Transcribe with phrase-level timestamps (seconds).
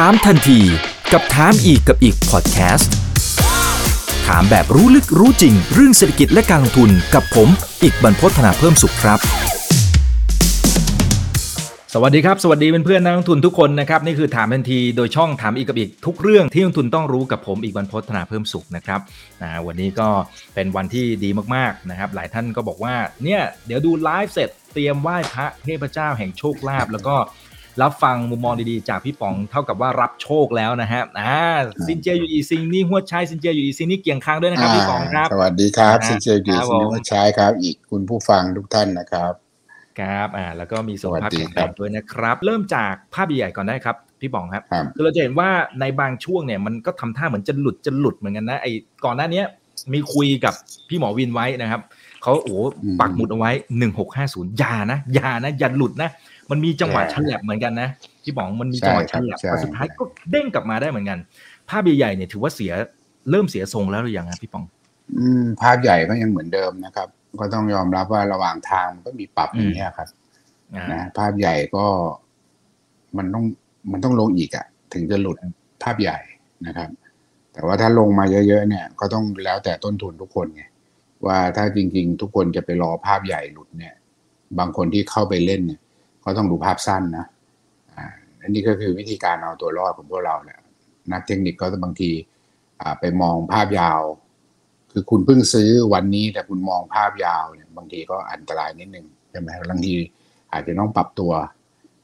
[0.00, 0.60] ถามทันที
[1.12, 2.92] กับถามอีกกับอีกพอดแคสต์
[4.26, 7.48] ถามแบบรู้ลึกรู้จริง เรื่องเศรษฐกิจและการลงทุนกับผม
[7.82, 9.18] อีกบรรพฒนาเพิ่มสุขครับ
[11.94, 19.00] สวัสดีครับ สวัสดีเพื่อนๆนักลงทุนทุกคนนะครับนี่คือถามทันทีโดยช่องถามอีกกับอีก ทุกเรื่องที่นักลงทุนต้องรู้กับผมอีกบรรพฒนาเพิ่มสุขนะครับ
[19.66, 20.08] วันนี้ก็
[20.54, 27.16] เป็นวันที่ดีมากๆนะครับ หลายท่านก็บอกว่าเนี่ยเดี๋ยวดูไลฟ์เสร็จเตรียมไหว้พระเทพเจ้าแห่งโชคลาภแล้วก็
[27.82, 31.40] รับฟังมุมมองดีๆ จากพี่ป๋องเท่ากับว่ารับโชคแล้วนะฮะอ่า
[31.86, 39.32] ซินเจียอยู่อีซิงนี่หัวใช้ซินเจียอยู่อีซิงนี่เกี่ยงคางด้วยนะครับพี่ป๋องครับ สวัสดีครับนะซินเจียดีครับซิผมนว่าใช้ครับ อีกคุณผู้ฟังทุกท่านนะครับ
[40.00, 48.72] ครับอ่าแล้วก็มีสุขภาพสวัสดีแข็งคแรรับงด้วยนะครับ เริ่มจากภาพใหญ่ๆก่อนได้ครับพี่ป๋องครับครับ คือเราจะเห็นว่าในบางช่วงเนี่ยมันก็ทำท่าเหมือนจะหลุดจะหลุดเหมือนกันนะไอ้
[49.04, 49.46] ก่อนหน้าเนี้ย
[49.92, 50.54] มีคุยกับ
[50.88, 51.80] พี่หมอวินไว้นะครับ
[52.22, 52.56] เขาโอ้โห
[53.00, 56.10] ปักหมุดเอาไว้หนึ่งหกห้าศูนย์ยานะอยานะอย่าหลุดนะ
[56.50, 57.88] มันมีจังหวะฉลับเหมือนกันนะ
[58.22, 61.18] พี่ป๋องมันมีจังหวะฉลับแต่สุดท้ายก็เด้งกลับมาได้เหมือนกัน
[61.70, 62.72] ภาพใหญ่ๆเนี่ยถือว่าเสีย
[63.30, 64.64] เริ่มเสียทรงแล้วหรือยังครับพี่ป๋อง
[65.16, 67.08] อืม ภาพใหญ่ก็ยังเหมือนเดิมนะครับ
[67.40, 70.08] ก็ต้องยอมรับว่าระหว่างทางมันก็มีปรับอย่างนี้ยครับ
[70.74, 71.86] อ่านะภาพใหญ่ก็
[73.16, 73.44] มันต้อง
[73.92, 75.36] มันต้องลงอีกอะ่ะ ถึงจะหลุด
[75.82, 76.18] ภาพใหญ่
[76.66, 76.88] นะครับ
[77.52, 80.62] แต่ว่าถ้าลงมาเยอะๆเนี่ย ก็ต้องแล้วแต่ต้นทุนทุกคนไง
[81.26, 83.94] ว่าถ้าจริง ๆ ทุกคนจะไปรอภาพใหญ่หลุดเนี่ย
[84.58, 85.80] บางคนที่เข้าไปเล่นเนี่ย
[86.24, 87.26] ก็ต้องดูภาพสั้นนะ
[88.42, 90.58] อันนี้ก็คือวิธีการเอาตัวรอดของพวกเราแหละ
[91.12, 92.10] นักเทคนิคก็บางที
[93.00, 94.00] ไปมองภาพยาว
[94.92, 99.94] คือคุณเพิ่งซื้อวันนี้แต่คุณมองภาพยาวเนี่ยบางทีก็อันตรายนิดนึงใช่ไหมบางที
[100.52, 101.32] อาจจะต้องปรับตัว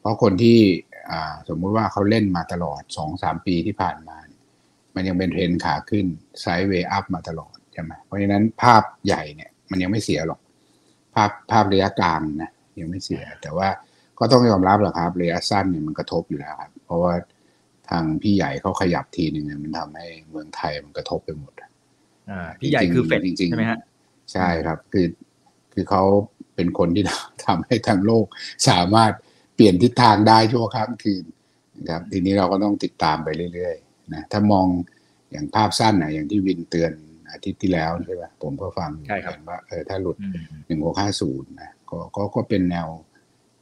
[0.00, 0.58] เพราะคนที่
[1.48, 4.16] สมมุติว่าเขาเล่นมาตลอดสองสามปีที่ผ่านมา
[4.94, 6.06] มันยังเป็นเทรนขาขึ้น
[6.40, 10.40] ไซด์เวย์อัพมาตลอดใช่ไหมเพราะฉะนั้นภาพใหญ่เนี่ยมันยังไม่เสียหรอก
[11.14, 13.68] ภาพภาพระยะกลางนะยังไม่เสียแต่ว่า
[14.20, 17.14] ก็ต้องยอมรับแหละครับระยะสั้นเนี่ยมันกระทบอยู่แล้วครับเพราะว่า
[17.88, 21.52] ทางพี่ใหญ่เขาขยับทีหนึ่งเนี่ยมันทำให้เมืองไทยมันกระทบไปหมด
[22.30, 23.78] อ่าพี่ใหญ่คือเฟดจริงๆใช่ไหมฮะ
[24.32, 25.06] ใช่ครับ คือ
[25.72, 26.02] คือเขา
[26.54, 27.04] เป็นคนที่
[27.46, 28.26] ทำให้ทั้งโลก
[28.68, 29.12] สามารถ
[29.54, 31.24] เปลี่ยนทิศทางได้ชั่วข้ามคืน
[31.84, 34.66] นะครับทีนี้เราก็ต้องติดตามไปเรื่อยๆนะถ้ามอง
[35.30, 36.92] อย่างภาพสั้นนะอย่างที่วินเตือน
[37.30, 42.88] อาทิตย์ที่แล้วใช่ไหมผมก็ฟังใช่ครับเห็นว่าเออถ้าหลุดอืมหนึ่งหกห้าศูนย์นะก็ก็ก็เป็นแนว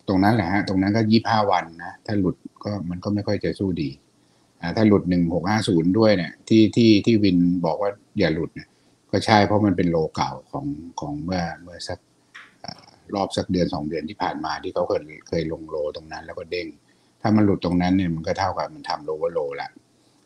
[0.08, 3.90] ตรงนั้นแหละฮะตรงนั้นก็ยี่ห้าวันนะถ้าหลุดก็มันก็ไม่ค่อยจะสู้ดี
[4.60, 8.68] อ่าถ้าหลุดหนึ่งหกห้าศูนย์ด้วยเนี่ยที่ที่ที่วินบอกว่าอย่าหลุดเนี่ย
[9.12, 10.66] ก็ใช่เพราะมันเป็นโลเก่าของ
[11.00, 11.98] ของเมื่อเมื่อสัก
[13.14, 16.66] รอบสักเดือนสองเดือนที่ผ่านมาที่เขาเคยเคยลงโลตรงนั้น แล้วก็เด้ง
[17.22, 19.70] ถ้ามันหลุดตรงนั้นเนี่ยมันก็เท่ากับมันทำโลวอร์โลละ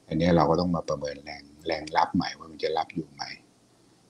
[0.09, 3.23] อันนี้เราก็ต้องมาประเมินแรงแรงรับใหม่ว่ามันจะรับอยู่ไหม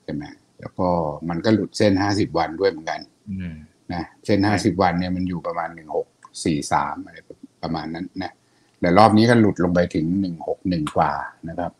[0.03, 0.23] ใช่ไหม
[0.59, 0.87] แล้วก็
[1.29, 3.47] มันก็หลุดเส้นห้าสิบวันด้วยเหมือนกันอื
[3.93, 6.07] นะเส้นห้าสิบวันเนี่ยมันอยู่ประมาณหนึ่งหก
[6.43, 7.17] สี่สามอะไร
[7.63, 8.31] ประมาณนั้นนะ
[8.79, 11.13] แต่รอบนี้ก็หลุดลงไปถึงหนึ่งหกหนึ่งกว่า
[11.49, 11.71] นะครับ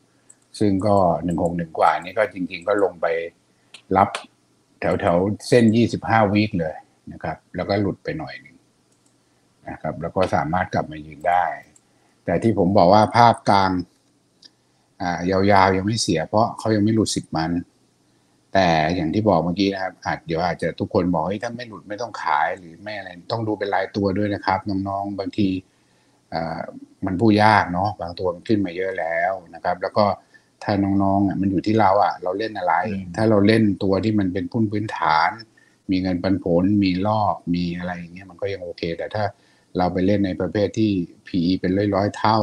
[0.59, 3.05] ซึ่งก็หนึ่งหกหนึ่งกว่านี่ก็จริง ๆ ก็ลงไป
[3.97, 4.09] รับ
[4.79, 6.75] แถวแถวๆเส้นยี่สิบห้าวีคเลย
[7.11, 8.57] นะครับ แล้วก็หลุดไปหน่อยหนึ่ง
[9.69, 11.45] นะครับ แล้วก็สามารถกลับมายืนได้
[12.25, 13.71] แต่ที่ผมบอกว่าภาพกลาง
[15.01, 17.51] อ่ายาวๆยังไม่เสีย เพราะเขายังไม่หลุดสิบมัน
[18.53, 25.49] แต่อย่างที่บอกเมื่อกี้นะครับอาจเดี๋ยวอาจจะทุกคนบอกเฮ้ยถ้าไม่หลุดไม่ต้องขายหรือไม่อะไรต้องดูเป็นรายตัวด้วยนะครับ น้องๆบางที
[26.33, 26.61] อ่า
[27.05, 30.05] มันพูดยากเนาะบางตัวมันขึ้นมาเยอะแล้วนะครับ แล้วก็
[30.63, 35.31] ถ้าน้องๆอะมันอยู่ที่เราอะ เราเล่นอะไรอืมถ้าเราเล่นตัวที่มันเป็นพื้นพื้นฐาน
[35.91, 39.23] มีเงินปันผล มีรอบมีอะไรอย่างเงี้ยมันก็ยังโอเค แต่ถ้า
[39.77, 40.91] เราไปเล่นในประเภทที่
[41.27, 42.39] PE เป็นร้อยๆเท่า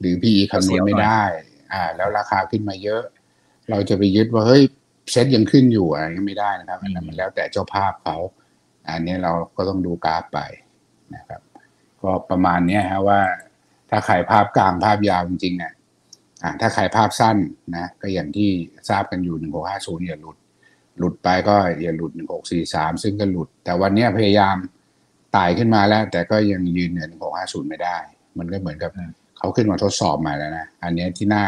[0.00, 1.22] หรือ PE คำนวณไม่ได้
[1.72, 3.02] อ่า แล้วราคาขึ้นมาเยอะ
[3.70, 4.62] เราจะไปยึดว่าเฮ้ย
[5.10, 8.16] เซ็ตยังขึ้นอยู่อะไรก็ไม่ได้นะครับอันนั้นมันแล้วแต่เจ้าภาพเขา
[8.88, 10.38] อันนี้เราก็ต้องดูกราฟไป
[11.14, 11.40] นะครับ
[12.02, 13.20] ก็ประมาณเนี้ยฮะว่า
[13.90, 15.72] ถ้าฉายภาพกลางภาพยาวจริงๆเนี่ย
[16.42, 17.36] อ่าถ้าฉายภาพสั้น
[17.76, 18.50] นะ ก็อย่างที่
[18.88, 20.36] ทราบกันอยู่หนึ่งหกห้าศูนย์อย่าหลุด
[20.98, 24.56] หลุดไปก็อย่าหลุดหนึ่งหกสี่สามซึ่งก็หลุด แต่วันเนี้ยพยายาม
[25.32, 27.96] ไต่ขึ้นมาแล้ว แต่ก็ยังยืนเหนือหนึ่งหกห้าศูนย์ไม่ได้
[28.38, 31.44] มันก็เหมือนกับอืมเขาขึ้นมาทดสอบใหม่แล้วนะ อันเนี้ยที่น่า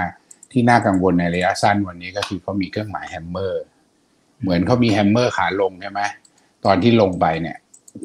[0.53, 3.63] ที่น่ากังวลในระยะสั้นวันนี้ก็คือเขามีเครื่องหมาย hammer
[4.43, 6.01] เหมือนเขามี hammer ขาลงใช่ไหม
[6.65, 7.57] ตอนที่ลงไปเนี่ย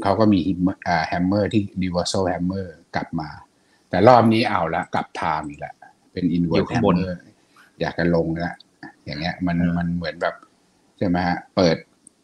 [0.04, 0.40] เขาก็มี
[0.88, 3.30] อ่า hammer ที่ reversal hammer กลับมา
[3.90, 5.74] แต่รอบนี้เอาละกลับทางอีกละ
[6.12, 7.18] เป็นอยู่ inverse ข้างบน hammer
[7.82, 8.56] อยากจะลงละ
[9.06, 10.36] อย่างเงี้ยมันเออมันเหมือนแบบ
[10.98, 11.78] ใช่ไหมฮะเปิด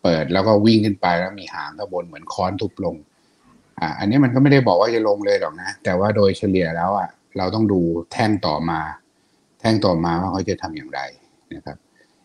[0.04, 2.95] เปิดแล้วก็วิ่งขึ้นไปแล้วมีหางข้างบนเหมือนค้อนทุบลง
[3.80, 7.80] อ่า อันนี้มันก็ไม่ได้บอกว่าจะลงเลยหรอกนะ แต่ว่าโดยเฉลี่ยแล้วอะเราต้องดู
[8.12, 8.80] แท่งต่อมา
[9.60, 11.02] แท่งต่อมาว่าเขาจะทำอย่างไร
[11.56, 11.78] นะครับ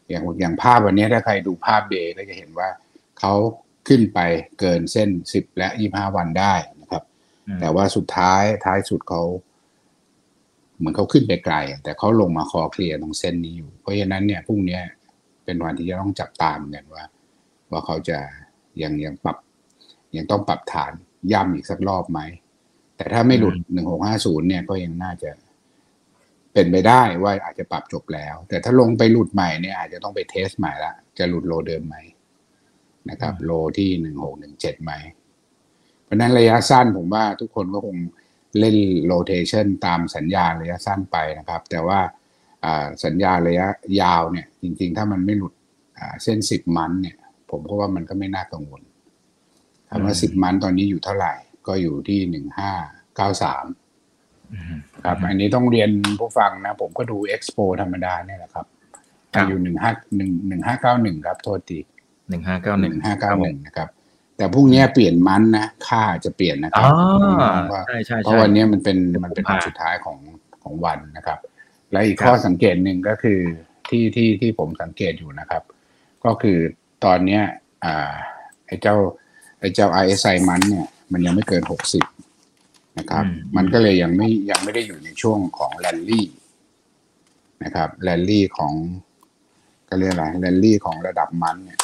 [0.09, 2.69] อย่างอย่างภาพวันนี้ถ้าใครดูภาพ day ก็จะเห็นว่า
[3.21, 3.35] เขา
[3.89, 4.21] ขึ้นไป
[4.61, 7.03] เกินเส้น10และ25วันได้นะครับ
[7.47, 9.23] อืมแต่ว่าสุดท้ายท้ายสุดเขา
[10.79, 14.83] เหมือนเขาขึ้นไปไกลอะแต่เขาลงมาคอเคลียร์ตรงเส้นนี้อยู่ เพราะฉะนั้นเนี่ยพรุ่งเนี้ย
[15.45, 17.05] เป็นวันที่จะต้องจับตามกันว่า
[17.71, 18.19] ว่าเขาจะ
[18.83, 19.37] ยังยังปรับ
[20.17, 20.93] ยังต้องปรับฐาน
[21.33, 22.21] ย่ำอีกสักรอบไหม
[22.97, 25.31] แต่ถ้าไม่หลุดหนึ่งหกห้าศูนย์เนี่ยก็ยังน่าจะ
[26.55, 31.97] เป็นไปได้ว่าอาจจะปรับจบแล้ว แต่ถ้าลงไปหลุดใหม่เนี่ยอาจจะต้องไปเทสใหม่ละจะหลุดโลเดิมไหม
[33.11, 34.93] นะครับ โลที่หนึ่งหกหนึ่งเจ็ดไหม
[36.05, 37.97] เพราะนั้นระยะสั้นผมว่าทุกคนก็คง
[38.59, 42.01] เล่นโรเ t ชันตามสัญญาณระยะสั้นไปนะครับ แต่ว่า
[43.05, 43.67] สัญญาณระยะ
[44.03, 45.55] ยาวเนี่ย จริง ๆ ถ้ามันไม่หลุด
[46.23, 47.17] เส้นสิบมันเนี่ย
[47.51, 48.83] ผมก็ว่ามันก็ไม่น่ากังวล
[49.89, 51.35] คำว่าสิบมันตอนนี้อยู่เท่าไหร่
[51.67, 52.73] ก็อยู่ที่หนึ่งห้า
[53.17, 53.65] เก้าสาม
[55.05, 55.91] ครับ อันนี้ต้องเรียน
[56.21, 58.67] ผู้ฟังนะ ผมก็ดูเอ็กซ์โปธรรมดาเนี่ยแหละครับ
[59.35, 61.79] ครับอยู่หนึ่งห้าหนึ่งหนึ่งห้าเก้าหนึ่งครับ โทษที
[62.29, 63.89] หนึ่งห้าเก้าหหนึ่นึ่งงห้าเก้าหนึ่งนะครับ
[64.37, 66.91] แต่พรุ่งนี้เปลี่ยนมันนะค่าจะเปลี่ยนนะคอ๋รัอบ
[67.71, 70.19] ว่าใช่ใช่เพใช่ราะวันนี้มันเป็นเดี๋ยวมันเป็นผมวันพาสุดท้ายของ
[70.63, 71.39] ของวันนะครับ
[71.93, 73.41] และอีกครับข้อสังเกตหนึ่งก็คือ
[73.91, 75.63] ที่ที่ที่ผมสังเกตอยู่นะครับ
[76.25, 76.59] ก็คือ
[77.05, 77.43] ตอนเนี้ย
[77.85, 78.13] อ่า
[78.67, 78.97] ไอ้เจ้า
[79.61, 82.05] ไอ้เจ้า RSI มันเนี่ย มันยังไม่เกินหกสิบ
[82.99, 83.25] นะครับ
[83.57, 86.27] มันก็เลยยังไม่ยังไม่ได้อยู่ในช่วงของแรลลี่
[87.65, 88.73] นะครับแรลลี่ของ
[89.89, 91.79] ก็เรียกอะไรแรลลี่ของระดับมันเนี่ย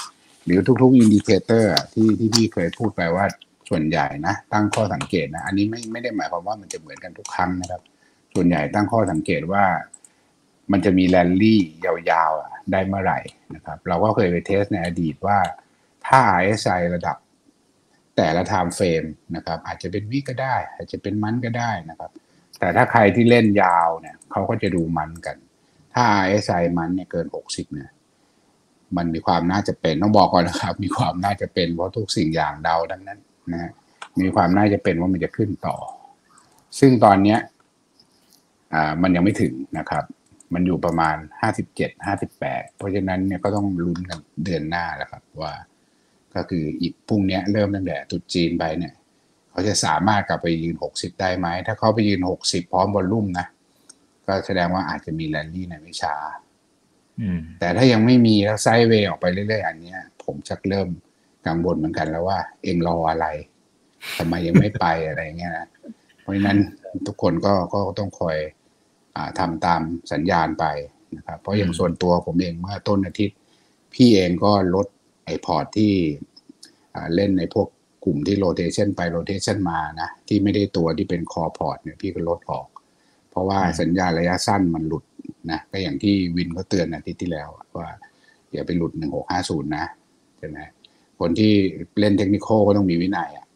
[0.45, 3.25] หรือทุกๆ indicator ที่ที่พี่เคยพูดไปว่า
[3.69, 7.83] ส่วนใหญ่นะ ตั้งข้อสังเกตนะ อันนี้ไม่ไม่ได้หมายความว่ามันจะเหมือนกันทุกครั้งนะครับ
[8.35, 9.65] ส่วนใหญ่ตั้งข้อสังเกตว่า
[10.73, 13.19] มันจะมีแรลลี่ยาวๆอะได้เมื่อไหร่
[13.55, 15.39] นะครับ เราก็เคยไป test ในอดีตว่า
[16.07, 17.17] ถ้า RSI ระดับ
[18.17, 22.11] แต่ละ time frame นะครับ อาจจะเป็นวิก็ได้ อาจจะเป็นมันก็ได้นะครับ
[22.59, 25.37] แต่ถ้าใครที่เล่นยาวเนี่ยเขาก็จะดูมันกัน
[25.95, 27.91] ถ้า RSI มันเนี่ยเกิน 60เนี่ย
[28.97, 33.19] มันมีความน่าจะเป็นต้องบอกก่อนนะครับ มีความน่าจะเป็นเพราะทุกสิ่งอย่างเดาดังนั้น
[33.53, 33.73] นะฮะ
[34.21, 35.77] มีความน่าจะเป็นว่ามันจะขึ้นต่อ
[36.79, 37.39] ซึ่งตอนเนี้ย
[38.75, 40.05] อ่ามันยังไม่ถึงนะครับ
[40.55, 45.53] มันอยู่ประมาณห้าสิบเจ็ดห้าสิบแปดเพราะฉะนั้นเนี่ยก็ต้องลุ้นกันเดือนหน้าแล้วครับว่า
[46.35, 48.95] ก็คืออีกพรุ่งเนี้ยเริ่มตั้งแต่ตรุษจีนไปเนี่ย
[49.51, 53.47] เขาจะสามารถกลับไปยืนหกสิบได้ไหม ถ้าเขาไปยืนหกสิบพร้อมบอลลุ่มนะ
[54.27, 56.15] ก็แสดงว่าอาจจะมีแรลลี่ในไม่ช้า
[57.21, 60.89] อืมแต่ถ้ายังไม่มีแล้วไซด์เวย์ออกไปเรื่อยๆอันเนี้ยผมชักเริ่ม
[61.47, 63.27] กังวลเหมือนกันแล้วว่า เอ็งรออะไร
[64.17, 65.67] ทำไมยังไม่ไปอะไรเงี้ยนะ
[66.21, 66.59] เพราะฉะนั้น
[67.07, 68.37] ทุกคนก็ก็ต้องคอย
[69.17, 69.81] อ่าทำตาม
[70.13, 70.65] สัญญาณไป
[71.17, 73.37] นะครับ เพราะอย่างอืมส่วนตัวผมเองเมื่อต้นอาทิตย์
[73.95, 75.93] พี่เองก็ลดไอ port ที่
[76.95, 77.69] อ่าเล่นในพวก
[78.05, 82.67] กลุ่มที่โรเ t ชันไปโรเ t ชันมานะที่ไม่ได้ตัวที่เป็น core port เนี่ยพี่ก็ลดออก
[83.31, 85.05] เพราะว่าสัญญาณระยะสั้นมันหลุด
[85.51, 87.89] นะก็อย่างที่วินเขาเตือนอาทิตย์ที่แล้วว่า
[88.53, 89.87] อย่าไปหลุดหนึ่งหกห้าศูนย์นะ
[90.39, 90.59] ใช่ไหม
[91.21, 91.53] คนที่
[92.01, 93.47] เล่นเทคนิคก็ต้องมีวินัยอะ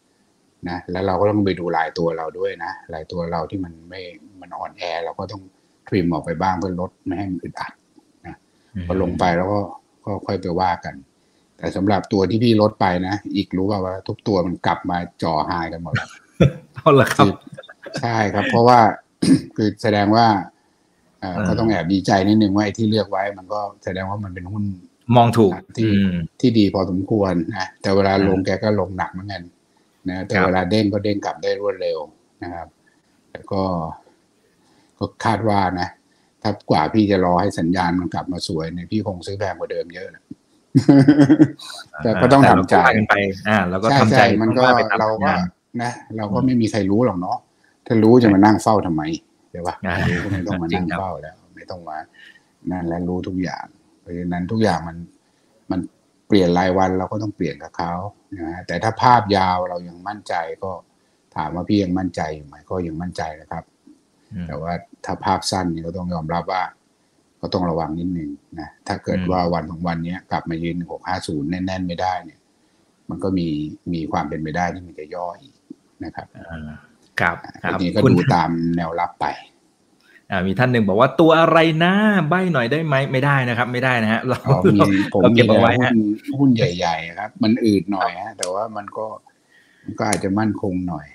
[0.68, 4.00] นะแล้วเราก็ต้องไปดูรายตัวเราด้วยนะรายตัวเราที่มันไม่
[4.40, 5.42] มันอ่อนแอเราก็ต้อง
[5.88, 7.72] ทริมออกไปบ้างเพื่อลดไม่ให้มันอึดอัด
[8.86, 9.60] พอลงไปแล้วก็
[10.04, 10.94] ก็ค่อยไปว่ากัน
[11.58, 16.08] แต่สำหรับตัวที่พี่ลดไปนะ อีกรู้ว่าว่าทุกตัวมันกลับมาจ่อไฮกันหมดแล้ว
[16.74, 17.26] เอาละครับ
[18.00, 18.80] ใช่ครับ เพราะว่า
[19.56, 20.26] คือแสดงว่า
[21.20, 24.64] เอ่อเออก็ต้องแอบดีใจนิดนึงว่าไอ้ที่เลือกไว้มันก็แสดงว่ามันเป็นหุ้น
[25.16, 29.42] มองถูกที่อืมที่ดีพอสมควรนะแต่เวลาอืมลงแกก็ลงหนักเหมือนกัน
[30.08, 31.98] นะแต่ครับเวลาเด้งก็เด้งกลับได้รวดเร็ว
[32.42, 32.68] นะครับ
[33.32, 33.62] แล้วก็
[34.98, 35.88] ก็คาดว่านะ
[36.42, 40.22] ถ้ากว่าพี่จะรอให้สัญญาณมันกลับมาสวยเนี่ยพี่คงซื้อแพงกว่าเดิมเยอะนะ
[42.02, 43.14] แต่ก็ต้องทำใจแต่เราก็ว่ากันไป
[43.48, 45.40] อ่าเราก็ใช่ทำใจใช่มันก็ว่าไปตมเราก็สัญญณ
[45.82, 47.38] นะเราก็ไม่มีใครรู้หรอกเนาะ
[47.86, 49.02] ถ้ารู้จะมานั่งเฝ้าทำไม
[49.50, 51.98] ใช่ปะอ่ารู้ก็ไม่ต้องมาจรินั่งงครับเฝ้าแล้ว ไม่ต้องมา
[52.70, 53.64] นั่นและรู้ทุกอย่าง
[54.00, 54.96] เพราะฉะนั้นทุกอย่างมัน
[55.70, 55.80] มัน
[56.28, 57.92] เปลี่ยนรายวันเราก็ต้องเปลี่ยนกับเขา
[58.32, 60.70] นะฮะแต่ถ้าภาพยาวเรายังมั่นใจก็
[61.36, 63.64] ถามว่าพี่ยังมั่นใจอยู่ไหมก็ยังมั่นใจนะครับ
[64.32, 64.72] อืมแต่ว่า
[65.04, 66.62] ถ้าภาพสั้นนี่ก็ต้องยอมรับว่า
[67.44, 72.40] ก็ต้องระวังนิดนึงนะถ้าเกิดอืมว่าวันของวันเนี้ยกลับมายืนหกห้าศูนย์แน่น ๆ ไม่ได้เนี่ย
[73.10, 73.48] มันก็มี
[73.92, 75.56] มีความเป็นไปได้ที่มันจะย่ออีก
[76.04, 76.70] นะครับอ่า
[77.20, 79.26] ครับคอัรับนนี้ก็คุณดูตามแนวรับไป
[80.30, 81.92] อ่ามีท่านหนึ่งบอกว่าตัวอะไรนะ
[82.28, 84.82] ใบหน่อยได้ไหมไม่ได้นะครับ ไม่ได้นะฮะเราอ๋อมี
[85.14, 85.94] ผมเรามีเก็บแต่เอาไว้หุ้ฮะน
[86.38, 89.06] หุ้นใหญ่ๆครับ มันอืดหน่อยฮะแต่ว่ามันก็
[89.84, 91.06] มันก็อาจจะมั่นคงหน่อย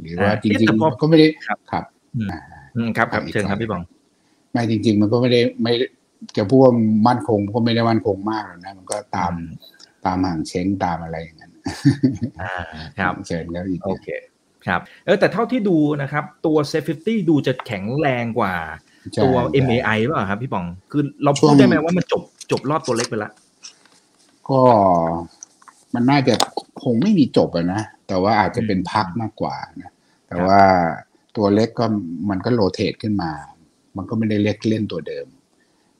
[0.00, 1.84] หรือว่าจริงๆมันก็ไม่ได้ครับครับ
[2.16, 2.38] อืมอ่า
[2.76, 3.82] อืมครับครับอีกเชิญครับสองพี่บอง
[4.54, 5.86] ไม่จริง ๆ มันก็ไม่ได้ไม่ได้
[6.36, 6.74] จะพูดว่า
[7.08, 9.72] มั่นคงก็ไม่ได้มั่นคงมากหรอกนะ มันก็ตามอืม
[10.06, 11.52] ตามห่างเช้งตามอะไรอย่างนั้น
[12.42, 12.56] อ่า
[12.98, 14.08] ครับเชิญแล้วอีกโอเค
[14.66, 18.54] ครับเออแต่เท่าที่ดูนะครับ ตัว SET Fifty ดูจะแข็งแรงกว่า
[19.12, 23.30] ใช่ตัวใช่ MAI เปล่าครับพี่ป๋อง คือเราช่พูวดงได้ไหมว่ามันจบจบรอบตัวเล็กไปละ
[24.48, 24.60] ก็
[25.94, 26.34] มันน่าจะ
[26.82, 29.90] คงไม่มีจบอะนะ แต่ว่าอาจจะเป็นพักมากกว่านะ
[30.28, 30.60] แต่ว่า
[31.36, 31.86] ตัวเล็กก็
[32.30, 33.30] มันก็ rotate ขึ้นมา
[33.96, 35.26] มันก็ไม่ได้เล็กเล่นตัวเดิม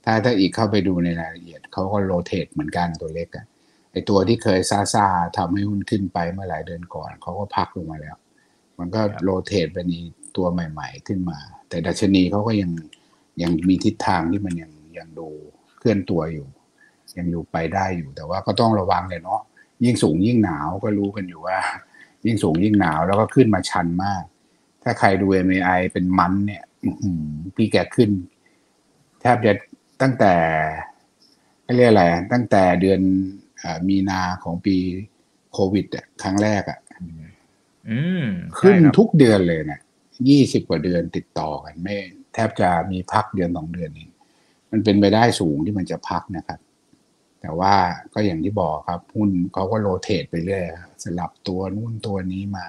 [0.05, 3.47] ถ้าถ้าอิกเข้าไปดูในรายละเอียดเขาก็ rotate เหมือนกันตัวเล็กอะ
[3.93, 8.17] ไอตัวที่เคยซ่าๆทำให้หุ้นขึ้นไปเมื่อหลายเดือนก่อนเขาก็พักลงมาแล้ว
[8.79, 9.93] มันก็โรเตทไปใน
[10.37, 12.71] ตัวใหม่ ๆ ขึ้นมา แต่ดัชนีเขาก็ยัง
[13.43, 15.29] ยังมีทิศทางที่มันยังยังดู
[15.79, 16.47] เคลื่อนตัวอยู่
[17.19, 19.41] ยังอยู่ไปได้อยู่แต่ว่าก็ต้องระวังเลยเนาะ
[19.85, 21.59] ยิ่งสูงยิ่งหนาวก็รู้กันอยู่ว่า
[22.27, 24.25] ยิ่งสูงยิ่งหนาวแล้วก็ขึ้นมาชันมาก
[24.83, 26.63] ถ้าใครดู MAI เป็นมันเนี่ย
[27.57, 28.11] พี่แกขึ้น
[29.21, 29.53] แทบจะ
[30.03, 30.35] ตั้งแต่
[31.77, 33.01] เรียกอะไรตั้งแต่เดือน
[33.89, 34.77] มีนาของปี
[35.53, 36.79] โควิดอะครั้งแรกอะ
[38.59, 39.81] ขึ้นทุกเดือนเลยเนี่ย
[40.29, 41.97] ยี่สิบกว่าเดือนติดต่อกัน ไม่
[42.35, 44.11] แทบจะมีพักเดือนสองเดือนเอง
[44.71, 46.61] มันเป็นไปได้สูงที่มันจะพักนะครับ
[47.41, 47.75] แต่ว่า
[48.15, 50.65] ก็อย่างที่บอกครับหุ้นเขาก็โรเตทไปเรื่อย
[51.03, 52.67] สลับตัวนู่นตัวนี้มา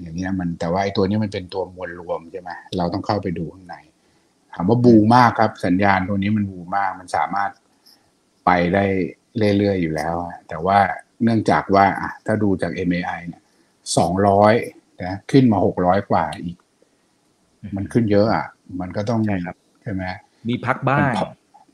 [0.00, 3.76] อย่างนี้มันแต่ว่าไอ้ตัวนี้มันเป็นตัวมวลรวมใช่ไหมเราต้องเข้าไปดูข้างใน
[4.54, 7.50] ถามว่าบูมากครับ สัญญาณตัวนี้มันบูมาก มันสามารถ
[8.46, 8.84] ไปได้
[9.58, 10.14] เรื่อยๆอยู่แล้ว
[10.48, 10.78] แต่ว่า
[11.22, 11.84] เนื่องจากว่า
[12.26, 13.42] ถ้าดูจาก MAI เนี่ย
[13.96, 14.54] สองร้อย
[15.04, 16.56] นะขึ้นมาหกร้อยกว่าอีก
[17.76, 18.46] มันขึ้นเยอะอะ
[18.80, 19.20] มันก็ต้อง
[19.82, 20.04] ใช่ไหม
[20.48, 21.12] มีพักบ้าง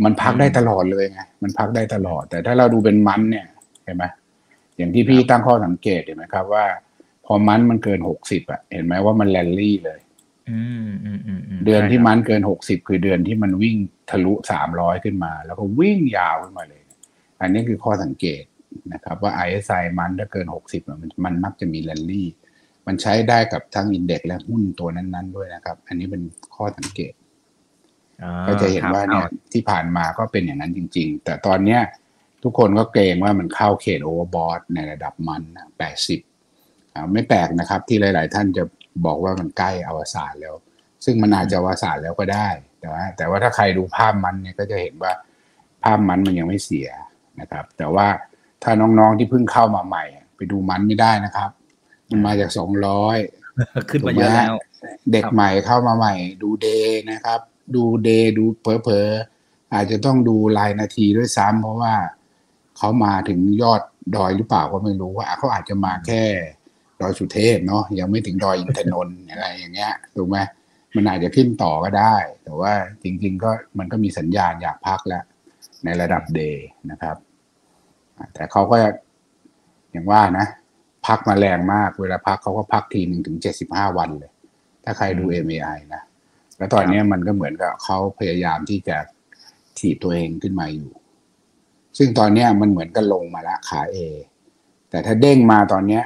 [0.05, 3.47] มันพักได้ตลอดเลยไงมันพักได้ตลอด แต่ถ้าเราดูเป็นมันเนี่ย
[3.85, 4.05] เห็นไหม
[4.77, 6.65] อย่างที่พี่ตั้งข้อสังเกตเห็นไหมครับว่า
[7.27, 10.01] พอมันมันเกินหกสิบอะ เห็นไหมว่ามันแลนลี่เลย
[11.65, 13.77] เดือนที่มันเกินหกสิบคือเดือนที่มันวิ่ง
[14.11, 16.83] ทะลุสามร้อยขึ้นมา แล้วก็วิ่งยาวขึ้นมาเลย
[17.41, 18.43] อันนี้คือข้อสังเกต
[18.93, 22.29] นะครับ ว่า ISI มันถ้าเกินหกสิบมันมันมักจะมีแลนลี่
[22.87, 26.23] มันใช้ได้กับทั้งอินเด็กและหุ้นตัวนั้น ๆ ด้วยนะครับ อันนี้เป็น
[26.57, 27.13] ข้อสังเกต
[28.47, 31.81] ก็จะเห็นว่าเนี่ยที่ผ่านมาก็เป็นอย่างนั้นจริง ๆ แต่ตอนเนี้ย
[32.43, 35.43] ทุกคนก็เกรงว่ามันเข้าเขตโอเวอร์บอทในระดับมัน
[35.79, 36.21] แปดสิบ
[37.13, 38.65] ไม่แปลกนะครับ ที่หลาย ๆ ท่านจะ
[39.07, 40.55] บอกว่ามันใกล้อวสานแล้ว
[41.05, 42.49] ซึ่งมันอาจจะอวสานแล้วก็ได้
[42.81, 45.13] แต่ว่าแต่ว่าถ้าใครดูภาพมันเนี่ยก็จะเห็นว่า
[45.85, 46.89] ภาพมันมันยังไม่เสีย
[47.41, 48.07] นะครับ แต่ว่า
[48.63, 50.05] ถ้าน้อง ๆ ที่เพิ่งเข้ามาใหม่
[50.37, 51.51] ไปดูมันไม่ได้นะครับ
[52.09, 53.19] มันมาจากสองร้อย
[53.91, 54.55] ขึ้นมาเยอะแล้ว
[55.13, 57.41] เด็กใหม่เข้ามาใหม่ ดูเดย์นะครับ
[57.75, 59.09] ดูเดย์ดูเพอเพอ
[59.75, 61.95] อาจจะต้องดูรายนาทีด้วยซ้ำเพราะว่า
[62.77, 63.83] เขามาถึงยอด
[64.17, 66.25] ดอยหรือเปล่าก็ไม่รู้ว่าเขาอาจจะมาแค่
[67.03, 70.39] ดอยสุเทพเนาะยังไม่ถึงดอยอินทนนท์อะไรอย่างเงี้ยถูกไหม
[70.95, 75.25] มันอาจจะขึ้นต่อก็ได้ แต่ว่าจริง ๆ ก็มันก็มีสัญญาณอยากพักแล้ว
[75.85, 77.17] ในระดับเดย์นะครับ
[78.35, 78.77] แต่เขาก็
[79.93, 80.47] อย่างว่านะ
[81.07, 84.31] พักมาแรงมากเวลาพักเขาก็พักทีหนึ่งถึงเจ็ดสิบห้าวันเลย
[84.85, 86.03] ถ้าใครดู MAI นะ
[86.57, 88.97] แล้วตอนนี้มันก็เหมือนกับเขาพยายามที่จะ
[89.79, 90.91] ถีบตัวเองขึ้นมาอยู่
[91.99, 93.97] ซึ่งตอนนี้มันเหมือนกันลงมาละขาเอ
[94.91, 96.03] แต่ถ้าเด้งมาตอนเนี้ย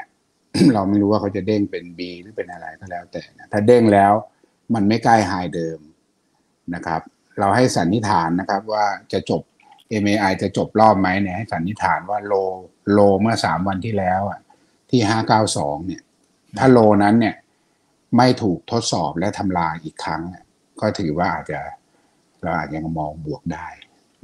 [0.75, 4.13] เราไม่รู้ว่าเขาจะเด้งเป็น B หรือเป็นอะไรก็แล้วแต่นะถ้าเด้งแล้ว
[4.75, 5.79] มันไม่ใกล้ไฮเดิม
[6.75, 7.01] นะครับ
[7.39, 9.43] เราให้สันนิษฐานนะครับว่าจะจบ
[10.03, 12.35] MAI จะจบรอบไหมเนี่ยให้สันนิษฐานว่าโล
[12.93, 14.41] โลเมื่อสามวันที่แล้วอะ
[14.91, 16.03] ที่ห้าเก้าสองเนี่ย
[16.59, 17.35] ถ้าโลนั้นเนี่ย
[18.17, 20.23] ไม่ถูกทดสอบและทำลายอีกครั้ง
[20.81, 21.61] ก็ถือว่าอาจจะ
[22.43, 23.69] เราอาจจะมองบวกได้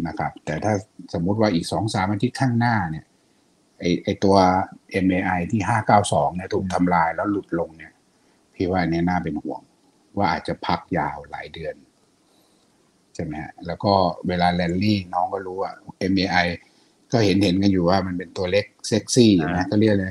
[0.07, 0.75] นะครับ แต่ถ้า
[1.13, 3.05] สมมุติว่าอีกสองสามอาทิตย์ข้างหน้าเนี่ย
[3.83, 4.37] ไอไอตัว
[5.05, 7.93] MAI ที่ห้าเก้าสองเนี่ยถูกทำลายแล้วหลุดลงเนี่ย
[8.55, 9.61] พี่ว่าเนี่ยน่าเป็นห่วง
[10.17, 11.75] ว่าอาจจะพักยาวหลายเดือน
[13.15, 13.93] ใช่ไหมฮะแล้วก็
[14.29, 15.73] เวลาแลนลี่น้องก็รู้ว่า
[16.13, 16.47] MAI
[17.13, 20.11] ก็เห็นเห็นกันอยู่ว่ามันเป็นตัวเล็กเซ็กซี่นะก็เรียกเลย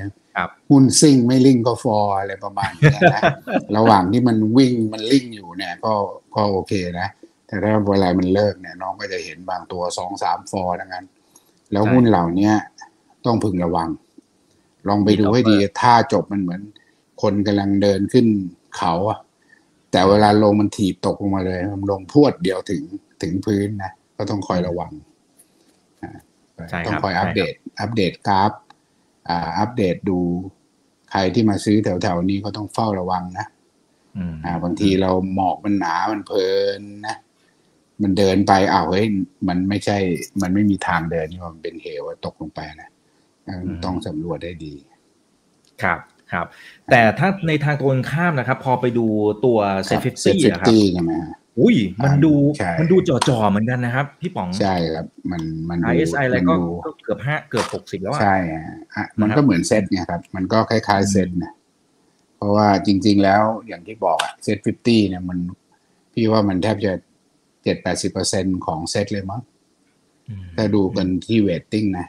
[0.70, 3.22] หุ้นซิ่งไม่ลิ่งก็ฟอร์อะไรประมาณนี้นะ
[3.76, 5.94] ระหว่างที่มันวิ่งมันลิ่งอยู่เนี่ย ก็
[6.34, 7.08] ก็โอเคนะ
[7.46, 11.06] แต่ถ้าเวลามันเลิกเนี่ย น้องก็จะเห็นบางตัวสองสามฟอร์ดังนั้น
[11.72, 12.50] แล้วหุ้นเหล่านี้
[13.26, 13.88] ต้องพึงระวัง
[14.88, 16.60] ลองไปดูให้ดีถ้าจบมันเหมือน
[17.22, 18.26] คนกำลังเดินขึ้น
[18.78, 19.18] เขาอะ
[19.90, 22.82] แต่เวลาลงมันถีบตกลงมาเลย มันลงพวดเดียวถึง
[23.22, 24.92] ถึงพื้นนะก็ต้องคอยระวัง
[26.86, 28.52] ต้องคอยอัปเดต อัปเดตกราฟ
[29.58, 30.18] อัปเดตดู
[31.10, 33.46] ใครที่มาซื้อแถวๆนี้ก็ต้องเฝ้าระวังนะ
[34.44, 36.46] อ่าบางทีเราหมอกมันหนามันเพลิ
[36.78, 37.16] นนะ
[38.02, 39.06] มันเดินไปอ้าวเฮ้ย
[39.48, 39.98] มันไม่ใช่
[40.42, 42.90] มันไม่มีทางเดินนี่มันเป็นเหวตกลงไปนะ
[43.84, 44.74] ต้องสำรวจได้ดี
[45.82, 45.98] ครับ
[46.32, 46.46] ครับ
[46.90, 49.06] แต่ถ้าในทางตรงข้ามนะครับ พอไปดู
[49.44, 51.14] ตัว SET Fifty อะครับใช่ไหม
[51.60, 52.32] อุ้ย มันดู
[52.80, 56.54] มันดูจ่อๆเหมือนกันนะครับ พี่ป๋องใช่ครับ มันมัน RSI อะไรก็
[57.02, 58.36] เกือบห้าเกือบหกสิบแล้วใช่
[58.96, 61.52] ฮะมันก็เหมือนเซตเนี่ยครับ มันก็คล้าย ๆ เซตนะ
[62.36, 65.38] เพราะว่าจริง ๆ แล้วอย่างที่บอก SET Fifty เนี่ยมัน
[66.12, 66.92] พี่ว่ามันแทบจะ
[67.62, 69.42] เจ็ดแปดสิบเปอร์เซ็นของเซตเลยมั้ง
[70.56, 72.06] ถ้าดูกันที่ weighting นะ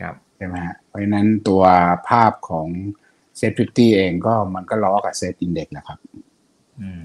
[0.00, 1.62] ครับ ใช่ไหมฮะเพราะฉะนั้นตัว
[2.08, 2.68] ภาพของ
[3.36, 5.98] SET Fifty เองก็มันก็ล้อกับ SET Index แหละครับ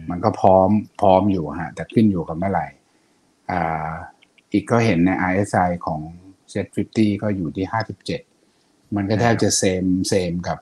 [0.09, 0.69] มันก็ก็พร้อม
[1.01, 2.67] พร้อมอยู่ฮะ แต่ขึ้นอยู่กับเมื่อไหร่
[3.51, 3.93] อ่า
[4.51, 6.01] อิกก็เห็นใน RSI ของ
[6.53, 7.65] Set 50ก็อยู่ที่
[8.25, 10.59] 57มันก็แทบจะ same same กับ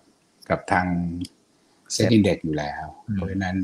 [0.49, 0.87] กับทาง
[1.95, 3.57] SET Index อยู่แล้ว เพราะฉะนั้น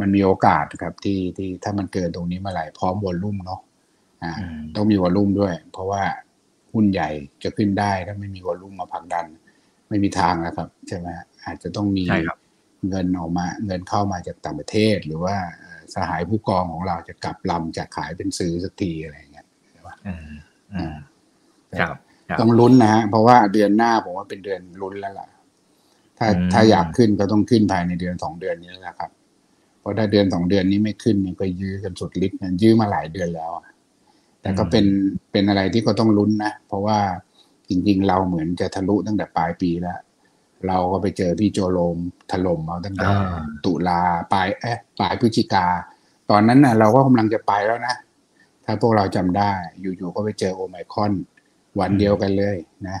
[0.00, 3.60] มันมีโอกาสครับที่ที่ถ้ามันเกินตรงนี้เมื่อไหร่พร้อม volume เนาะ
[4.22, 6.02] อ่าอืมต้องมี volume ด้วย เพราะว่า
[6.78, 7.10] หุ้นใหญ่
[7.44, 9.26] จะขึ้นได้ ถ้าไม่มีวอลลุ่มมาผลักดัน
[9.88, 11.08] ไม่มีทางแล้วครับ ใช่ไหม
[11.44, 12.38] อาจจะต้องมีใช่ครับ
[12.88, 19.46] เงินออกมา เงินเข้ามาจากต่างประเทศ หรือว่าเอ่อสหายผู้กองของเราจะกลับลำจากขายเป็นซื้อสักทีอะไรอย่างเงี้ย
[20.06, 20.20] อืม
[20.74, 20.94] อืม
[21.80, 21.96] ครับ
[22.28, 25.28] ครับต้องลุ้นนะฮะเพราะว่าเดือนหน้าผมว่าเป็นเดือนลุ้นแล้วล่ะ
[26.18, 29.10] ถ้าอืมถ้าอยากขึ้นก็ต้องขึ้นภายในเดือนสองเดือนนี้แล้วล่ะครับ
[29.80, 33.64] เพราะถ้าเดือนสองเดือนนี้ไม่ขึ้นนี่ก็ยื้อกันสุดฤทธิ์นะยื้อมาหลายเดือนแล้วอะ
[34.42, 34.86] แต่ก็เป็น
[35.32, 36.98] เป็นอะไรที่ก็ต้องลุ้นนะ เพราะว่า
[37.68, 39.98] จริง ๆ เราเหมือนจะทะลุตั้งแต่ปลายปีแล้ว
[40.66, 41.98] เราก็ไปเจอพี่โจโลม
[42.30, 44.00] ถล่มเอาตั้งแต่อ่าตุลา
[44.32, 45.66] ปลายเอ๊ะปลายพฤศจิกา
[46.30, 47.94] ตอนนั้นน่ะ เราก็กำลังจะไปแล้วนะ
[48.64, 51.12] ถ้าพวกเราจำได้ อยู่ๆก็ไปเจอโอไมครอน
[51.80, 52.56] วันเดียวกันเลย
[52.88, 52.98] นะ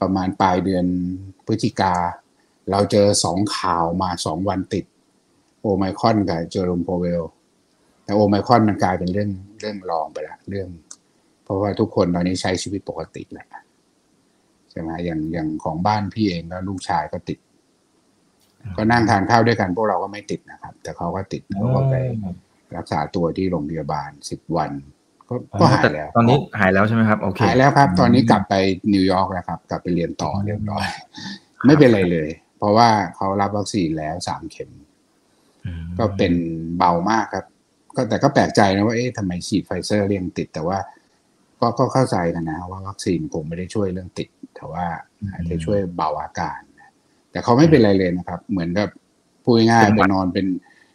[0.00, 0.84] ประมาณปลายเดือน
[1.46, 1.94] พฤศจิกา
[2.70, 4.84] เราเจอสองข่าวมาสองวันติด
[5.60, 7.22] โอไมครอนกับเจอร์มโพเวล
[8.04, 9.30] แต่โอไมครอนมันกลายเป็นเรื่อง
[9.60, 10.68] เรื่องรองไปละเรื่อง
[11.44, 13.46] เพราะว่าทุกคนตอนนี้ใช้ชีวิตปกติแหละ
[14.70, 17.38] ใช่ไหมอย่างอย่างของบ้านพี่เองก็ลูกชายก็ติด
[18.76, 21.94] ก็นั่งทานข้าวด้วยกันพวกเราก็ไม่ติดนะครับ แต่เขาก็ติดเขาก็ไป
[22.76, 24.70] รักษาตัวที่โรงพยาบาลสิบวัน
[25.28, 28.54] ก็ก็หายแล้ว ตอนนี้หายแล้วใช่ไหมครับโอเคหายแล้วครับ ตอนนี้กลับไป
[28.94, 30.84] นิวยอร์กแล้วครับ กลับไปเรียนต่อเรียบร้อย
[31.66, 32.28] ไม่เป็นไรเลย
[32.58, 34.70] เพราะว่าเขารับวัคซีนแล้วสามเข็ม
[35.66, 36.32] อืมก็เป็น
[36.78, 37.46] เบามากครับ
[37.96, 40.78] ก็แต่ก็แปลกใจนะว่าเอ๊ะทำไมฉีดไฟเซอร์เรียงติด แต่ว่า
[41.60, 44.84] ก็ก็เข้าใจกันนะ ว่าวัคซีนคงไม่ได้ช่วยเรื่องติด แต่ว่า
[45.32, 46.60] อาจจะช่วยเบาอาการ
[47.30, 48.88] แต่เขาไม่เป็นไรเลยนะครับ เหมือนกับ
[49.44, 50.46] พูดง่ายๆไปนอนเป็น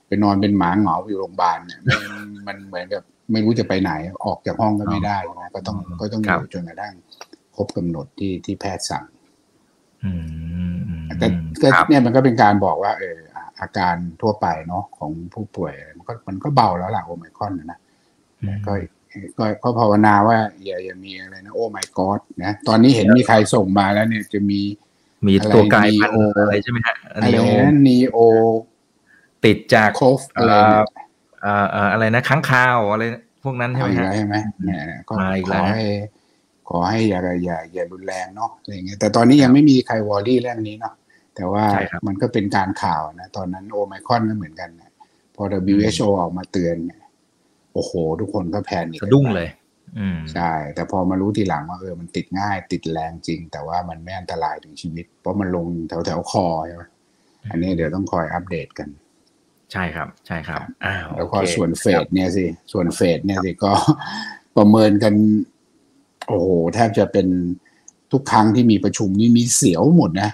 [0.07, 3.91] ไปนอนเป็นหมาเหงาอยู่โรงพยาบาลเนี่ยมันมันเหมือนกับไม่รู้จะไปไหน
[4.25, 6.93] ออกจากห้องก็ไม่ได้นะก็ต้องก็ต้องอยู่จนกระทั่ง
[7.55, 9.05] ครบกำหนดที่ที่แพทย์สั่ง
[10.03, 10.11] อื
[10.73, 11.27] มอืมแต่
[11.61, 17.67] ก็ครับเนี่ยมันก็เป็นการบอกว่า เอออะอาการทั่วไปเนาะของผู้ป่วยมัน ก็มันก็เบาแล้วล่ะโอไมครอนนะ
[18.47, 18.73] นะก็
[19.37, 24.61] ก็ก็ภาวนาว่าอย่าอย่ามีอะไรนะโอ้ my god นะตอนนี้เห็นมีใครส่งมาแล้วเนี่ยจะมี
[25.27, 28.17] มีตัวกลายพันอะไรธุ์อะไรใช่ไหมฮะอะไรนีโอนะนีโอ
[29.45, 30.85] ติดจากโคฟอะไรเนี่ย
[31.41, 33.03] เอ่อเอ่ออะไรนะค้างคาวอะไร
[33.43, 35.83] พวกนั้นใช่เอาไหมอีกฮะแล้วใช่ไหมเนี่ยก็มาอีกขแล้อวให้
[36.69, 40.93] ขอให้อย่าอย่าอย่ารุนแรงเนาะอะไรอย่างเงี้ยแต่ตอนนี้ยังไม่มีใครวอรี่เรื่องนี้เนาะ
[41.35, 44.86] แต่ว่าใช่ครับมันก็เป็นการข่าวนะ ตอนนั้นโอไมครอนก็เหมือนกันนะ
[45.37, 47.01] พอ WHO ออกมาเตือนเนี่ย
[47.73, 49.49] โอ้โห ทุกคนก็แพนิคสะดุ้งเลย
[49.99, 56.83] อืมใช่ แต่พอมารู้ทีหลังว่าเออมันติดง่าย ติดแรงจริง แต่ว่ามันไม่อันตรายถึงชีวิต เพราะมันลงแถวแถวๆคอใช่ไหม
[57.51, 58.89] อันนี้เดี๋ยวต้องคอยอัปเดตกัน
[59.71, 63.71] ใช่ครับ ใช่ครับอ้าวแล้วก็โอเคส่วนเฟดเนี่ยสิ ส่วนเฟดเนี่ยสิก็
[64.57, 65.13] ประเมินกัน
[66.27, 67.27] โอ้โห แทบจะเป็น
[68.11, 70.29] ทุกครั้งที่มีประชุมนี่มีเสียวหมดนะ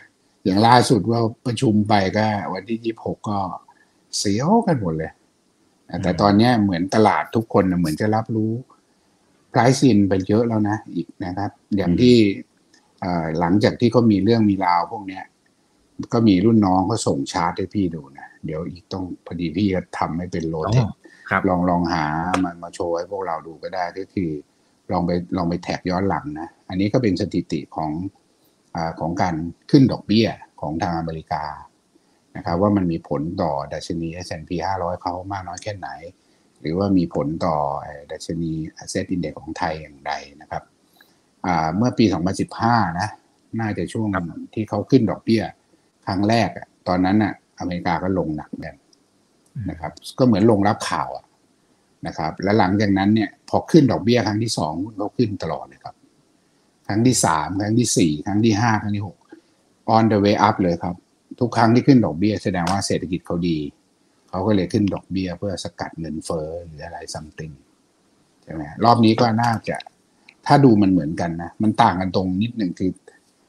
[0.46, 3.38] อย่างล่าสุดว่าประชุมไปก็ วันที่ยี่หกก็
[4.18, 5.12] เสียวกันหมดเลย
[6.04, 8.52] แต่ตอนเนี้ยเหมือนตลาดทุกคนน่ะเหมือนจะรับรู้
[9.54, 12.16] price in ไปเยอะแล้วนะอีกนะครับ อย่างที่
[13.02, 15.24] เอ่อหลังจากที่เขามีเรื่องมีราวพวกเนี้ย
[16.14, 20.88] ก็มีรุ่นน้องเขาส่งชาร์ตให้พี่ดูนะเดี๋ยวอีกต้องพอดีพี่จะทำให้เป็นโลอ๋เทอ
[21.30, 22.06] ครับลองลองหา
[22.46, 24.32] มันมาโชว์ให้พวกเราดูก็ได้ก็คือ
[24.92, 27.92] ลองไปลองไปแท็กย้อนหลังนะ อันนี้ก็เป็นสถิติของ
[28.76, 29.36] อาของการ
[29.72, 30.28] ขึ้นดอกเบี้ย
[30.62, 31.44] ของทางอเมริกา
[32.36, 35.90] นะครับว่ามันมีผลต่อดัชนี S&P 500 เขามากน้อยแค่ไหน
[36.62, 40.64] หรือว่ามีผลต่อไอ้ดัชนี Asset Index ของไทยอย่างไรนะครับ
[41.46, 42.06] อ่าเมื่อปี
[42.52, 43.10] 2015 นะ
[43.60, 44.08] น่าจะช่วง
[44.54, 45.44] ที่เขาขึ้นดอกเบี้ย
[46.06, 48.78] ครั้งแรกอะตอนนั้นอะอเมริกาก็ลงหนักเหมือนกัน
[49.70, 51.26] นะครับ ก็เหมือนลงรับข่าวอะ
[52.08, 55.96] นะครับ แล้วหลังจากนั้นเนี่ยพอขึ้นดอกเบี้ยครั้งที่สองหุ้นเขาขึ้นตลอดเลยครับ
[56.88, 59.18] ครั้งที่สามครั้งที่สี่ครั้งที่ห้าครั้งที่หก
[59.96, 60.96] on the way up เลยครับ
[61.40, 63.58] ทุกครั้งที่ขึ้นดอกเบี้ยแสดงว่าเศรษฐกิจเขาดี
[64.30, 67.54] เขาก็เลยขึ้นดอกเบี้ยเพื่อสกัดเงินเฟ้อหรืออะไร something
[68.44, 69.78] ใช่ไหมรอบนี้ก็น่าจะ
[70.46, 72.92] ถ้าดูมันเหมือนกันนะ มันต่างกันตรงนิดหนึ่งคือ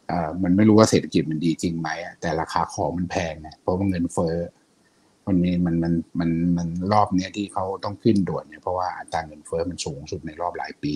[0.09, 1.89] เอ่อมันไม่รู้ว่าเศรษฐกิจมันดีจริงไหม
[2.21, 4.35] แต่ราคาของมันแพงนะเพราะว่าเงินเฟ้อ
[5.27, 10.95] มันมีมันมันมันมันรอบเนี้ยที่เขาต้องขึ้นด่วนเนี่ยเพราะว่าอัตราเงินเฟ้อมันสูงสุดในรอบหลายปี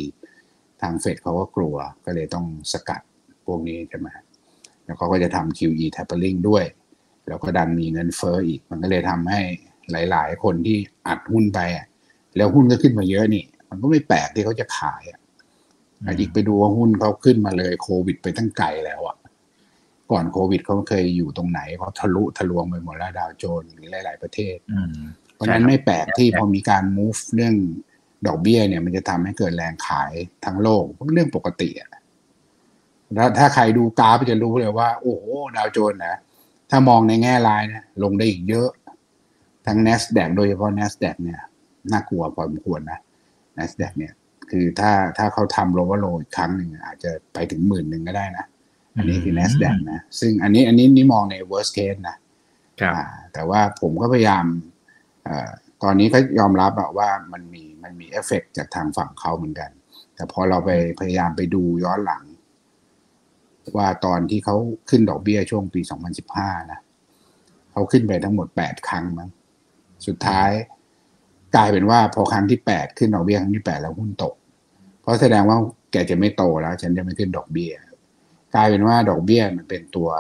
[0.82, 3.00] ทางเฟดเขาก็กลัวก็เลยต้องสกัด
[3.46, 4.08] พวกนี้ใช่ไหม
[4.84, 6.64] แล้วเขาก็จะทำ QE tapering ด้วย
[7.28, 9.40] แล้วก็ดันมีเงินเฟ้ออีก มันก็เลยทำให้
[10.10, 10.76] หลาย ๆ คนที่
[11.08, 11.86] อัดหุ้นไปอะ
[12.36, 15.20] แล้วหุ้นก็ขึ้นมาเยอะนี่ มันก็ไม่แปลกที่เขาจะขายอะ
[16.00, 19.16] อืมอีกไปดูว่าหุ้นเขาขึ้นมาเลยโควิดไปตั้งไกลแล้วอะ
[20.10, 24.94] ก่อนโควิดเขาเคยอยู่ตรงไหนเขาทะลุทะลวงไปหมดแล้วดาวโจนส์หรือหลาย ๆ ประเทศอืม
[25.34, 27.54] เพราะฉะนั้นไม่แปลกที่พอมีการ move เรื่อง
[28.26, 30.12] ดอกเบี้ยเนี่ย มันจะทำให้เกิดแรงขาย
[30.44, 30.82] ทั้งโลก
[31.14, 31.90] เรื่องปกติอะ
[33.14, 35.24] แล้วถ้าใครดูกราฟจะรู้เลยว่า โอ้โห
[35.56, 36.16] ดาวโจนส์นะ
[36.70, 38.70] ถ้ามองในแง่ร้ายนะลงได้อีกเยอะ
[39.66, 41.40] ทั้ง NASDAQ โดยเฉพาะ NASDAQ เนี่ย
[41.92, 42.98] น่ากลัวพอสมควรนะ
[43.58, 44.12] NASDAQ เนี่ย
[44.50, 48.46] คือถ้าถ้าเขาทำโลว์โลอีกครั้งหนึ่งอาจจะไปถึงหมื่นหนึ่งก็ได้นะ
[48.96, 52.16] อันนี้คือ NASDAQ นะ ซึ่งอันนี้อันนี้นี่มองใน worst case นะ
[52.80, 54.44] ครับอ่าแต่ว่าผมก็พยายาม
[55.24, 55.50] เออ
[55.82, 59.70] ตอนนี้ก็ยอมรับอะว่ามันมีมันมีเอฟเฟกจากทางฝั่งเขาเหมือนกัน
[60.14, 62.22] แต่พอเราไปพยายามไปดูย้อนหลัง
[63.76, 64.56] ว่าตอนที่เขา
[64.90, 65.80] ขึ้นดอกเบี้ยช่วงปี
[66.26, 66.80] 2015 นะ
[67.72, 69.30] เขาขึ้นไปทั้งหมด 8 ครั้งมั้ง
[70.06, 70.50] สุดท้าย
[71.56, 74.34] กลายเป็นว่าพอครั้งที่ 8 ขึ้นดอกเบี้ยครั้งที่ 8 แล้วหุ้นตก
[75.02, 75.58] เพราะแสดงว่า
[75.92, 77.72] แกจะไม่โตแล้ว ฉันจะไม่ขึ้นดอกเบี้ย
[78.54, 80.10] กลายเป็นว่าดอกเบี้ยมันเป็นตัว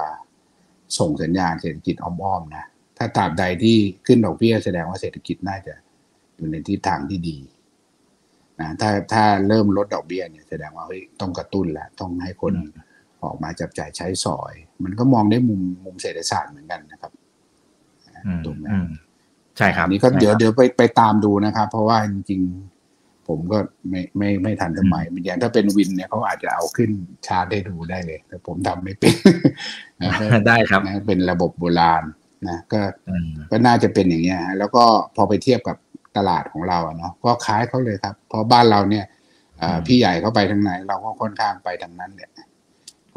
[0.98, 2.64] ส่งสัญญาณเศรษฐกิจอ้อมๆนะ
[2.98, 5.74] ถ้าตราบใดที่ขึ้นดอกเบี้ยแสดงว่าเศรษฐกิจน่าจะ
[6.36, 7.38] อยู่ในทิศทางที่ดี
[8.60, 12.54] นะถ้าถ้าเริ่มลดดอกเบี้ยเนี่ยแสดงว่าเฮ้ยต้องกระตุ้นแล้วต้องให้คน
[13.20, 14.54] อืมออกมาจับจ่ายใช้สอย
[14.84, 17.12] มันก็มองได้มุมมุมเศรษฐศาสตร์เหมือนกันนะครับ
[18.26, 18.88] อืมถูกไหมอืม
[19.58, 23.58] ใช่ครับอันนี้ก็ใช่เดี๋ยวครับเดี๋ยวไปไปตามดูนะครับ เพราะว่าจริงๆ ผมก็
[23.90, 26.90] ไม่ไม่ไม่ทันสมัยอย่างถ้าเป็นวินเนี่ยเขาอาจจะเอาขึ้น
[27.26, 29.14] ชาร์ตให้ดูได้เลย แต่ผมทำไม่เป็น
[30.02, 32.02] นะก็ได้ครับนะเป็นระบบโบราณ
[32.48, 34.84] นะก็อืมก็น่าจะเป็นอย่างเงี้ยฮะแล้วก็
[35.16, 35.76] พอไปเทียบกับ
[36.16, 39.04] ตลาดของเราอะเนาะก็คล้ายเขาเลยครับ เพราะบ้านเราเนี่ย
[39.58, 42.38] เอ่ออืมพี่ใหญ่เขาไปทางไหน เราก็ค่อนข้างไปทางนั้นเนี่ยเพ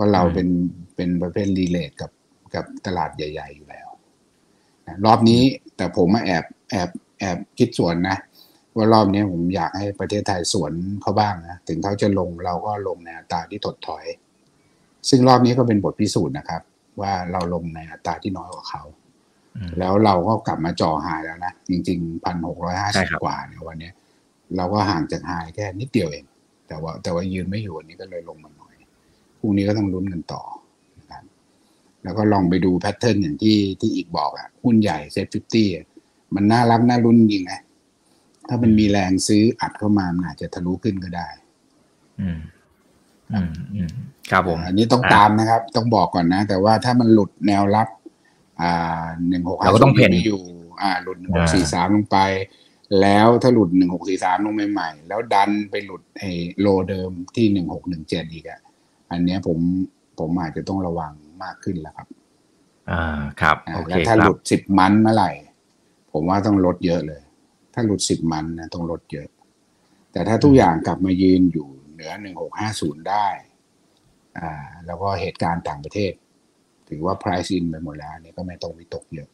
[0.01, 0.47] ราะเราอืมเป็น
[0.95, 2.11] เป็นประเภทรีเลทกับ
[2.55, 3.87] กับตลาดใหญ่ ๆ อยู่แล้ว
[4.87, 5.41] นะรอบนี้
[5.77, 8.17] แต่ผมมาแอบแอบแอบคิดสวนนะ
[8.75, 14.05] ว่ารอบนี้ผมอยากให้ประเทศไทยสวนเขาบ้างนะถึงเขาจะลงเราก็ลงในอัตราที่ถดถอย
[15.09, 16.61] ซึ่งรอบนี้ก็เป็นบทพิสูจน์นะครับ
[17.01, 18.83] ว่าเราลงในอัตราที่น้อยกว่าเขา
[19.55, 23.93] อืมแล้วเราก็กลับมาจ่อ high แล้วนะ จริงๆพันหกร้อยห้าใช่สิบครับกว่าเนี่ยวันเนี้ย
[24.57, 26.25] เราก็ห่างจาก high แค่นิดเดียวเอง
[26.67, 28.60] แต่ว่าแต่ว่ายืนไม่อยู่วันนี้ก็เลยลงมาหน่อย
[29.41, 30.41] พรุ่งนี้ก็ต้องลุ้นกันต่อ
[30.99, 31.23] นะครับ
[32.03, 35.67] แล้วก็ลองไปดู pattern อย่างที่ที่อิกบอกอะหุ้นใหญ่ SET Fifty
[36.35, 37.59] มันน่ารักน่าลุ้นจริงนะ
[38.47, 41.27] ถ้ามันมีแรงซื้ออัดเข้ามามันอาจจะทะลุขึ้นก็ได้
[42.21, 42.39] อืม
[43.33, 43.91] อืมอืม
[44.31, 47.87] ครับผม อันนี้ต้องอะตามนะครับ ต้องบอกก่อนนะ แต่ว่าถ้ามันหลุดแนวรับ
[48.61, 50.41] อ่าหนึ่งหกเราก็ต้องเพ่นไม่อยู่
[50.81, 52.17] อ่า หลุดหนึ่งหกอ่าสี่สามลงไป
[53.01, 58.59] แล้วถ้าหลุดหนึ่งหกสี่สามลงใหม่ๆแล้วดันไปหลุดไอ้โลเดิมที่หนึ่งหกหนึ่งเจ็ดอีกอะ
[59.11, 59.59] อันเนี้ยผม
[60.19, 62.07] ผมอาจจะต้องระวังมากขึ้นแล้วครับ
[62.91, 65.31] อ่าครับอ่าโอเคแล้วถ้าคหรัลุบดสิบมันเมื่อไหร่
[66.11, 67.21] ผมว่าต้องลดเยอะเลย
[67.73, 69.27] ถ้าหลุดสิบมันนะต้องลดเยอะ
[70.11, 73.27] แต่ถ้าทุกอย่างกลับมายืนอยู่เหนือหนึ่งหกห้าศูนย์ได้
[74.39, 74.51] อ่า
[74.85, 76.13] แล้วก็เหตุการณ์ต่างประเทศ
[76.89, 79.29] ถือว่า price in ไปหมดแล้วอันนี่ก็ไม่ต้องวิตกเยอะ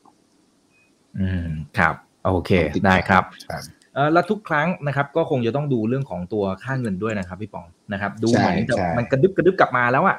[1.19, 3.76] อืมครับ โอเคต้องติดได้ครับครับเออ
[4.13, 10.17] แล้วทุกครั้งนะครับก็คงจะต้องดูเรื่องของตัวค่าเงินด้วยนะครับพี่ปองนะครับ ดูใช่เหมือนจะใช่มันกระดึบกระดึบกลับมาแล้วอะ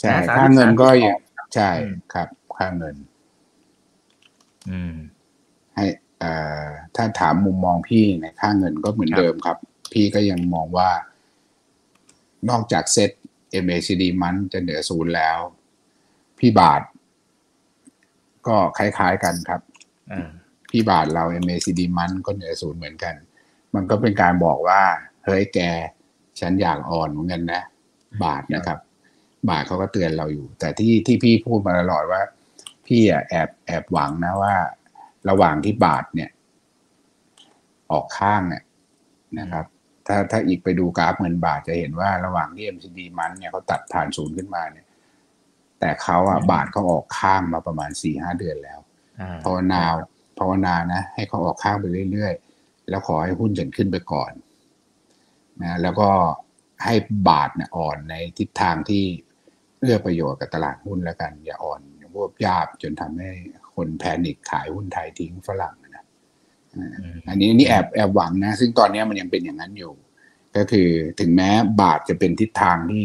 [0.00, 2.28] ใช่นะค่าเงินก็อย่าง33ใช่อืมครับ
[2.58, 2.94] ค่าเงิน
[4.70, 4.94] อืม
[5.74, 5.84] ให้
[6.20, 6.32] เอ่
[6.64, 9.56] อถ้าถามมุมมองพี่ในค่าเงินก็เหมือนครับเดิมครับ
[9.92, 10.90] พี่ก็ยังมองว่า
[12.48, 13.10] นอกจากเซ็ต
[13.64, 15.38] MACD มันจะเหนือศูนย์แล้ว
[16.38, 16.82] พี่บาท
[18.46, 19.60] ก็คล้ายๆกันครับ
[20.70, 23.14] อ่าพี่บาทเรา MACD มันก็เหนือศูนย์เหมือนกัน
[23.74, 24.80] มันก็เป็นการบอกว่า
[25.24, 25.60] เฮ้ยแก
[26.40, 27.62] ฉันอยากอ่อนเหมือนกันนะ
[28.24, 28.78] บาทนะครับ
[29.50, 32.22] บาทเขาก็เตือนเราอยู่ แต่ที่ที่พี่พูดมาตลอดว่า
[32.86, 34.54] พี่อะแอบแอบหวังนะว่า
[35.28, 36.30] ระหว่างที่บาทเนี่ย
[37.92, 38.62] ออกข้างเนี่ย
[39.38, 39.64] นะครับ
[40.06, 44.86] ถ้าถ้าอีกไปดูกราฟเงินบาทจะเห็นว่าระหว่างที่ MCD มันเนี่ยเขาตัดผ่านศูนย์ขึ้นมาเนี่ย
[45.80, 48.80] แต่เขาอะอืมบาทเขาออกข้างมาประมาณสี่ห้าเดือนแล้ว
[49.20, 49.82] อ่าภาวนา
[50.40, 54.32] ภาวนานะ ให้เขาออกข้างไปเรื่อยๆ แล้วขอให้หุ้นฉันขึ้นไปก่อน
[55.62, 56.10] นะแล้วก็
[56.84, 56.94] ให้
[57.28, 59.04] บาทเนี่ยอ่อนในทิศทางที่
[59.80, 63.30] เอื้อประโยชน์กับตลาดหุ้นแล้วกัน อย่าอ่อนอย่างพวกยาบจนทำให้
[63.74, 66.04] คนแพนิคขายหุ้นไทยทิ้งฝรั่งนะ
[66.76, 66.82] อื
[67.14, 69.92] มอันนี้อันนี่แอบแอบหวังนะ ซึ่งตอนนี้มันยังเป็นอย่างนั้นอยู่
[70.56, 70.88] ก็คือ
[71.20, 71.50] ถึงแม้
[71.80, 73.02] บาทจะเป็นทิศทางที่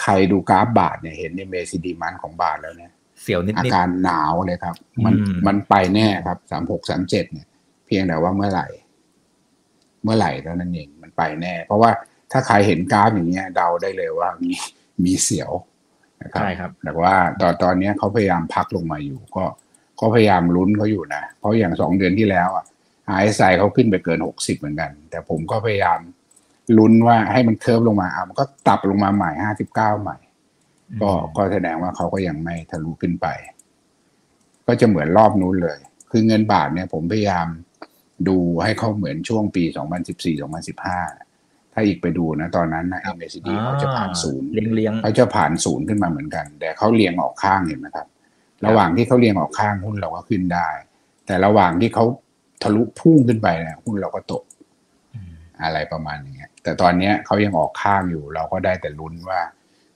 [0.00, 7.46] ใครดูกราฟบาทเนี่ยเห็นในเมซิดีมันของบาทแล้วเนี่ย เสียวนิดอานิดการหนาวเลยครับ มันอืมมันไปแน่ครับสามหกสามเจ็ดเนี่ย
[7.86, 8.66] เพียงแต่ว่าเมื่อไหร่
[10.04, 11.90] เมื่อไหร่เท่านั้นเองมันไปแน่ เพราะว่า
[12.32, 14.50] ถ้าใครเห็นกราฟอย่างเงี้ยเดาได้เลยว่ามี
[15.04, 15.50] มีเสียว
[16.22, 19.44] นะครับใช่ครับ แต่ว่าตอนตอนเนี้ยเขาพยายามพักลงมาอยู่ ก็
[20.00, 22.64] ก็พยายามลุ้นเขาอยู่นะ เพราะอย่างสองเดือนที่แล้วอะ
[23.16, 26.00] RSI เขาขึ้นไปเกินหกสิบเหมือนกัน แต่ผมก็พยายาม
[26.78, 30.16] ลุ้นว่าให้มันเคิร์ฟลงมาอะมันก็ตับลงมาใหม่ห้าสิบเก้าใหม่
[31.02, 33.26] ก็ก็แสดงว่าเขาก็ยังไม่ทะลุขึ้นไป
[34.66, 35.78] ก็จะเหมือนรอบนู้นเลย
[36.10, 37.46] คือเงินบาทเนี่ยผมพยายาม
[38.28, 39.64] ดูให้เขาเหมือนช่วงปี
[40.48, 48.06] 2014-2015 ถ้าอีกไปดูนะ ตอนนั้นนะ MACD เขาจะผ่านศูนย์เลี้ยงเลี้ยงเขาจะผ่านศูนย์ขึ้นมาเหมือนกัน แต่เขาเรียงออกข้างเห็นไหมครับ
[48.66, 50.68] ระหว่างที่เขาเรียงออกข้างหุ้นเราก็ขึ้นได้
[51.26, 52.04] แต่ระหว่างที่เขา
[52.62, 54.44] ทะลุพุ่งขึ้นไปเนี่ยหุ้นเราก็ตก
[55.62, 59.40] อะไรประมาณอย่างเงี้ยแต่ตอนเนี้ยเขายังออกข้างอยู่ เราก็ได้แต่ลุ้นว่า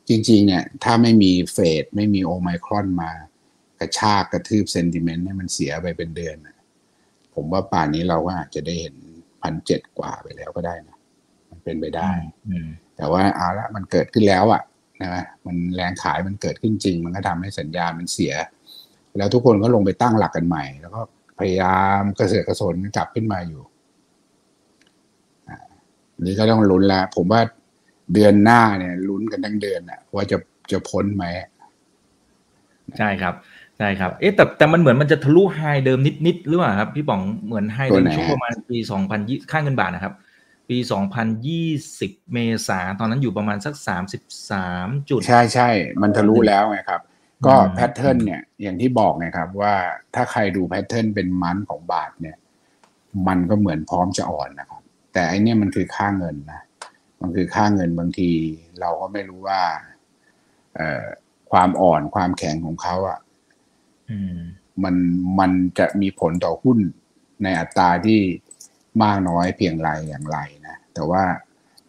[0.09, 3.11] จริง ๆ เนี่ย ถ้าไม่มีเฟดไม่มีโอไมครอนมา
[3.81, 6.57] กระชากกระทืบเซนติเมนต์เนี่ยมันเสียไปเป็นเดือนน่ะ
[7.35, 8.95] ผมว่าป่านนี้เราก็อาจจะได้เห็น
[9.43, 10.99] พันเจ็ดกว่าไปแล้วก็ได้นะ
[11.51, 12.11] มันเป็นไปได้
[12.49, 14.63] อืมแต่ว่าเอาละมันเกิดขึ้นแล้วอะ
[15.03, 18.35] นะมันแรงขายมันเกิดขึ้นจริง มันก็ทำให้สัญญาณมันเสีย
[19.19, 21.01] แล้วทุกคนก็ลงไปตั้งหลักกันใหม่ แล้วก็
[21.39, 23.63] พยายามกระเสือกกระสนกลับขึ้นมาอยู่
[25.49, 25.59] อ่า
[26.21, 27.41] นี่ก็ต้องลุ้นแล้วผมว่า
[28.13, 30.37] เดือนหน้าเนี่ยลุ้นกันทั้งเดือนอะว่าจะ
[30.71, 31.25] จะพ้นไหม
[32.99, 33.35] ใช่ครับ
[33.79, 40.15] ใช่ครับเอ๊ะแต่แต่มันเหมือนมันจะทะลุ high เดิมนิดๆหรือเปล่าครับ พี่ป๋องเหมือน high เดิมช่วงประมาณปีสองพันยี่ค่าเงินบาทนะครับ
[40.69, 41.69] ปีสองพันยี่
[42.01, 45.69] สิบเมษาตอนนั้นอยู่ประมาณสักสามสิบสามจุด ใช่ใช่
[46.03, 47.01] มันทะลุแล้วไงครับ
[47.47, 49.75] ก็อืม pattern เนี่ยอย่างที่บอกไงครับ ว่า
[50.15, 52.37] ถ้าใครดู pattern เป็นมันของบาทเนี่ย
[53.29, 56.61] มันก็เหมือนพร้อมจะอ่อนนะครับ แต่อันเนี้ยมันคือค่าเงินนะ
[57.23, 58.31] มันคือค่าเงินบางที
[58.81, 59.61] เราก็ไม่รู้ว่า
[60.77, 61.05] เอ่อ
[61.51, 63.19] ความอ่อนความแข็งของเขาอะ่ะ
[64.11, 64.37] อืม
[64.85, 64.95] มัน
[65.41, 66.79] มันจะมีผลต่อหุ้น
[67.43, 68.21] ในอัตราที่
[69.03, 71.23] มากน้อยเพียงไรอย่างไรนะแต่ว่า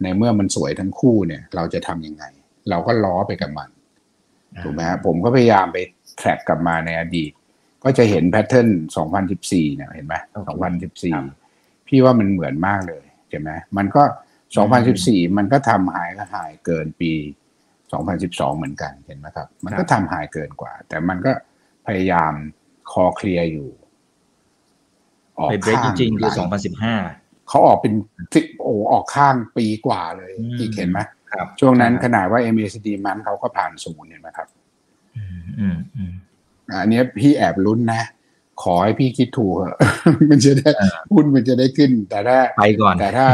[0.02, 2.24] ในเมื่อมันสวยทั้งคู่เนี่ย เราจะทำยังไง
[2.70, 3.70] เราก็ล้อไปกับมัน
[4.62, 5.78] ถูกไหมฮะผมก็พยายามไป
[6.18, 7.32] แทร็กกลับมาในอดีต
[7.84, 8.68] ก็จะเห็นแพทเทิร์น
[9.22, 10.82] 2014 เนี่ยเห็นไหมโอเคครับ
[11.48, 14.02] 2014 พี่ว่ามันเหมือนมากเลยใช่ไหมมันก็
[14.62, 17.12] 2014 มันก็ทำหายก็หายเกินปี
[17.84, 21.32] 2012 เหมือนกันเห็นไหมครับ มันก็ทำหายเกินกว่า แต่มันก็
[21.86, 22.32] พยายาม
[22.92, 23.68] คอเคลียร์อยู่
[25.38, 26.94] ออกไปเบรกจข้างริงๆคือหลายสองพันสิบห้า
[27.48, 27.94] เขาออกเป็น
[28.34, 30.98] สิบโอ้ออกข้างปีกว่าเลยอืมอีกเห็นไหม
[31.32, 34.48] ครับ ช่วงนั้นขนาดว่า MACD มันเขาก็ผ่านศูนย์เห็นไหมครับ
[35.16, 36.12] อืมอืมอืม
[36.80, 38.02] อันเนี้ยพี่แอบลุ้นนะ
[38.62, 39.78] ขอให้พี่คิดถูกเถอะ
[40.30, 43.28] มันจะได้เออหุ้นมันจะได้ขึ้น แต่ถ้าไปก่อนแต่ถ้า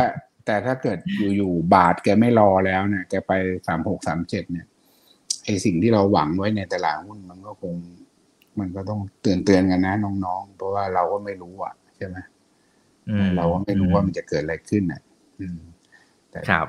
[0.47, 0.99] แต่ถ้าเกิด
[1.37, 3.33] อยู่ๆบาทแกไม่รอแล้วเนี่ยแกไป
[3.67, 4.67] สามหกสามเจ็ดเนี่ย
[5.45, 7.75] ไอสิ่งที่เราหวังไว้ในตลาดหุ้นมันก็คง
[8.59, 12.17] มันก็ต้องเตือนเตือนๆกันนะน้องๆ เพราะว่าเราก็ไม่รู้อะใช่ไหม
[13.09, 15.03] อืมเราก็ไม่รู้ว่ามันจะเกิดอะไรขึ้นอะ
[15.41, 15.61] อืม
[16.51, 16.67] ครับ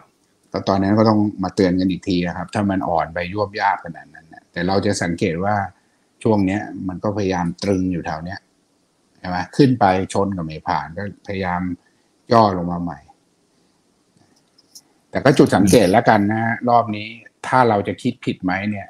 [0.52, 5.56] ก็ตอนนั้นก็ต้องมาเตือนกันอีกทีนะครับ ถ้ามันอ่อนไปยวบยาบขนาดนั้นนะแต่เราจะสังเกตว่า
[6.24, 8.40] ช่วงเนี้ย มันก็พยายามตรึงอยู่แถวเนี้ย
[9.20, 11.62] ใช่ไหมขึ้นไปชนกับไม่ผ่านก็พยายาม
[12.32, 13.00] ย่อลงมาใหม่
[15.12, 17.08] แต่ก็จุดสังเกตแล้วกันนะรอบนี้
[17.48, 18.88] ถ้าเราจะคิดผิดไหมเนี่ย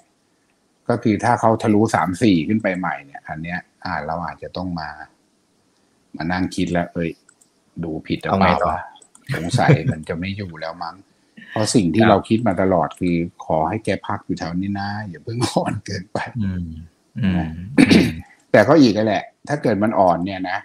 [0.90, 4.90] ก็คือถ้าเขาทะลุสามสี่ขึ้นไปใหม่เนี่ย อันเนี้ย อ่าเราอาจจะต้องมา
[6.16, 7.10] มานั่งคิดแล้ว เอ้ย
[7.84, 8.82] ดูผิดหรือเปล่าเอาไงต่อวะ
[9.36, 10.96] สงสัยมันจะไม่อยู่แล้วมั้ง
[11.52, 16.66] เพราะสิ่งที่เราคิดมาตลอดคือขอให้แกพักอยู่แถวนี้นะอย่าเพิ่งอ่อนเกินไปอืม
[17.20, 17.50] อืม
[18.52, 20.58] แต่ก็อีกนั่นแหละ ถ้าเกิดมันอ่อนเนี่ยนะ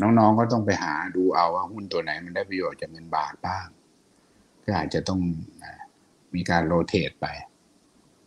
[0.00, 3.66] น้องๆก็ต้องไปหาดูเอาว่าหุ้นตัวไหนมันได้ประโยชน์จากเงินบาทบ้าง
[4.68, 5.20] ก็อาจจะต้อง
[5.62, 5.80] อ่า
[6.34, 7.26] มีการโรเตทไป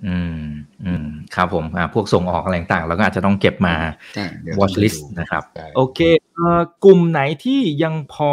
[0.07, 0.41] อืม
[0.85, 3.75] อืม ครับผม อ่า พวกส่งออกอะไรต่างๆเราก็อาจจะต้องเก็บมา
[4.17, 5.99] ก็เดี๋ยว watch ต้องไป list ดูนะครับใช่โอเค
[6.35, 8.31] เอ่อกลุ่มไหนที่ยังพอ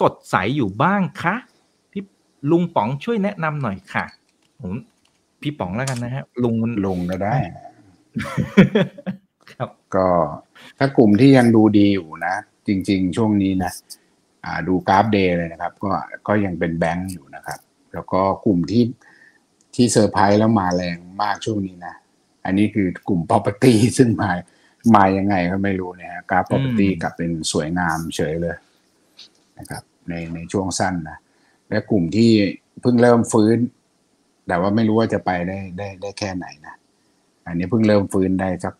[0.00, 1.34] สดใสอยู่บ้างคะ
[1.92, 2.02] พี่
[2.50, 4.04] ลุงป๋องช่วยแนะนำหน่อยค่ะ
[4.60, 4.74] ผม
[5.42, 7.34] พี่ป๋องแล้วกันนะฮะ ลุงมันลงก็ได้
[9.52, 10.08] ครับ ก็
[10.78, 12.34] ถ้ากลุ่มที่ยังดูดีอยู่นะ
[12.66, 14.02] จริง ๆ ช่วงนี้นะอ่า
[14.68, 15.90] ดูกราฟ day เลยนะครับ ก็
[16.26, 17.58] ก็ยังเป็นแบงก์อยู่นะครับ
[17.92, 18.84] แล้วก็กลุ่มที่
[19.74, 21.94] ที่เซอร์ไพรส์แล้วมาแรงมากช่วงนี้นะ
[22.44, 24.30] อันนี้คือกลุ่ม property ซึ่งมา
[24.94, 28.56] มายังไงก็ไม่รู้เนี่ยฮะกราฟ property อืมกลับเป็นสวยงามเฉยเลย
[29.58, 31.18] นะครับ ในในช่วงสั้นนะ
[31.68, 32.30] และกลุ่มที่
[32.80, 33.58] เพิ่งเริ่มฟื้น
[34.46, 36.74] แต่ว่าไม่รู้ว่าจะไปได้ได้ได้แค่ไหนนะ
[37.46, 38.74] อันนี้เพิ่งเริ่มฟื้นได้สัก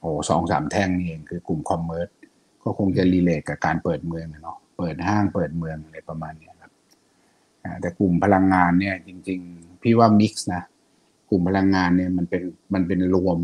[0.00, 2.08] โอ้สองสามแท่งนี่เองคือกลุ่ม commerce
[2.62, 6.72] ก็คงจะ relate กับการเปิดเมืองอะเนาะเปิดห้างเปิดเมืองอะไรประมาณนี้ครับ
[7.80, 10.62] แต่กลุ่มพลังงานเนี่ยจริง ๆ พี่ว่า mix นะ
[11.30, 12.42] กลุ่มพลังงานเนี่ยมันเป็น
[12.74, 13.38] มันเป็นรวม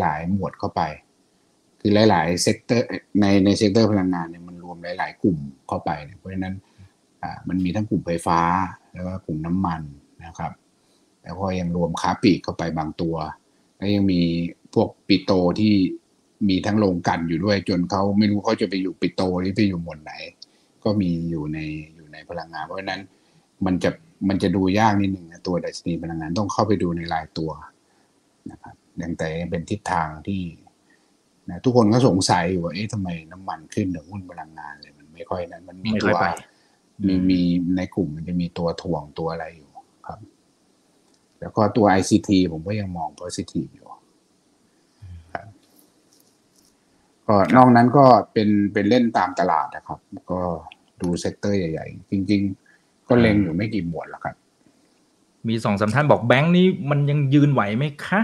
[0.00, 0.82] หลาย ๆ หมวดเข้าไป
[1.80, 2.86] คือหลาย ๆ sector
[3.20, 5.36] ในใน sector พลังงานเนี่ยมันรวมหลาย ๆ กลุ่ม
[5.68, 6.54] เข้าไปเพราะฉะนั้น
[7.22, 8.40] อ่ามันมีทั้งกลุ่มไฟฟ้า
[8.92, 9.82] แล้วก็กลุ่มน้ำมัน
[10.24, 10.52] นะครับ
[11.22, 13.16] แล้วก็ยังรวมค้าปลีกเข้าไปบางตัว
[13.76, 14.22] แล้วยังมี
[14.74, 15.74] พวก petro ที่
[16.48, 20.12] มีทั้งโรงกลั่นอยู่ด้วยจนเขาไม่รู้เขาจะไปอยู่ petro หรือไปอยู่หมวดไหน
[20.84, 21.58] ก็มีอยู่ใน
[21.94, 23.00] อยู่ในพลังงาน เพราะฉะนั้น
[23.66, 23.90] มันจะ
[24.28, 27.50] มันจะดูยากนิดหนึ่งนะตัวดัชนีพลังงานต้องเข้าไปดูในรายตัว
[28.50, 30.42] นะครับดังแต่ยังเป็นทิศทางที่
[31.48, 36.26] นะทุกคนก็สงสัยอยู่ว่าเอ๊ะทำไมน้ำมันขึ้นถึงหุ้นพลังงานเลยมันไม่ค่อยนั้น มันมีไม่ตัค่อวยไป
[37.06, 37.40] มีมี
[37.76, 39.70] ในกลุ่มมันจะมีตัวถ่วงตัวอะไรอยู่
[40.06, 40.20] ครับ
[41.40, 43.88] แล้วก็ตัว ICT ผมก็ยังมอง positive อยู่
[45.34, 45.46] ครับ
[47.30, 49.98] ก็นอกนั้นก็เป็นเป็นเล่นตามตลาดนะครับ
[50.32, 50.40] ก็
[51.00, 52.42] ดู sector ใหญ่ ๆ จริง
[52.74, 54.34] ๆ ก็เล็งอยู่ไม่กี่หมวดแล้วครับ
[55.48, 58.20] มีสองสามท่านบอกแบงค์นี้มันยังยืนไหวไหมคะ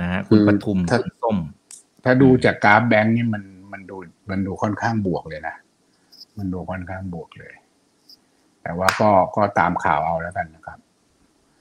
[0.00, 1.36] นะฮะคุณคือปทุมถ้าคุณส้ม
[2.04, 3.96] ถ้าดูจากกราฟแบงก์นี่มันมันดู
[4.30, 5.56] มันดูค่อนข้างบวกเลยนะ
[6.38, 7.54] มันดูค่อนข้างบวกเลย
[8.62, 10.78] แต่ว่าก็ก็ตามข่าวเอาแล้วกันนะครับ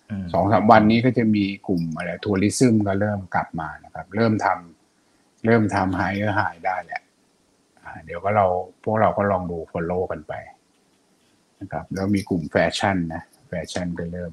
[0.10, 4.79] อืมสองสามวันนี้ก็จะมีกลุ่มอะไร tourism ก็เริ่มกลับมานะครับ เริ่มทำ
[5.46, 7.02] เริ่มทำ higher high ได้แหละ
[7.80, 8.46] อ่าเดี๋ยวก็เรา
[8.84, 10.34] พวกเราก็ลองดู follow กันไป
[11.60, 14.32] นะครับ แล้วมีกลุ่มแฟชั่นนะแฟชั่นก็เริ่ม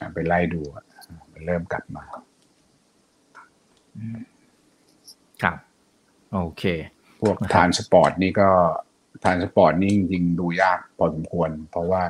[0.00, 0.84] อ่าไปไล่ดูอะ
[1.32, 2.04] มันเริ่มกลับมา
[5.42, 5.56] ครับ
[6.32, 6.64] โอเค
[7.20, 8.48] พวก transport นี่ก็
[9.24, 12.02] transport นี่จริงๆดูยากพอสมควร เพราะว่า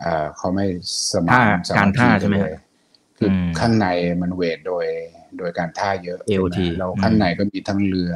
[0.00, 0.66] เอ่อเขาไม่
[1.12, 2.56] สมานท่าสการมัคท่าคีใช่ไหมเลย
[3.18, 3.86] คืออมข้างใน
[4.22, 4.86] มัน weight โดย
[5.38, 8.12] โดยการท่าเยอะ AOT ใช่ไหมเราข้างในก็มีทั้งเรือ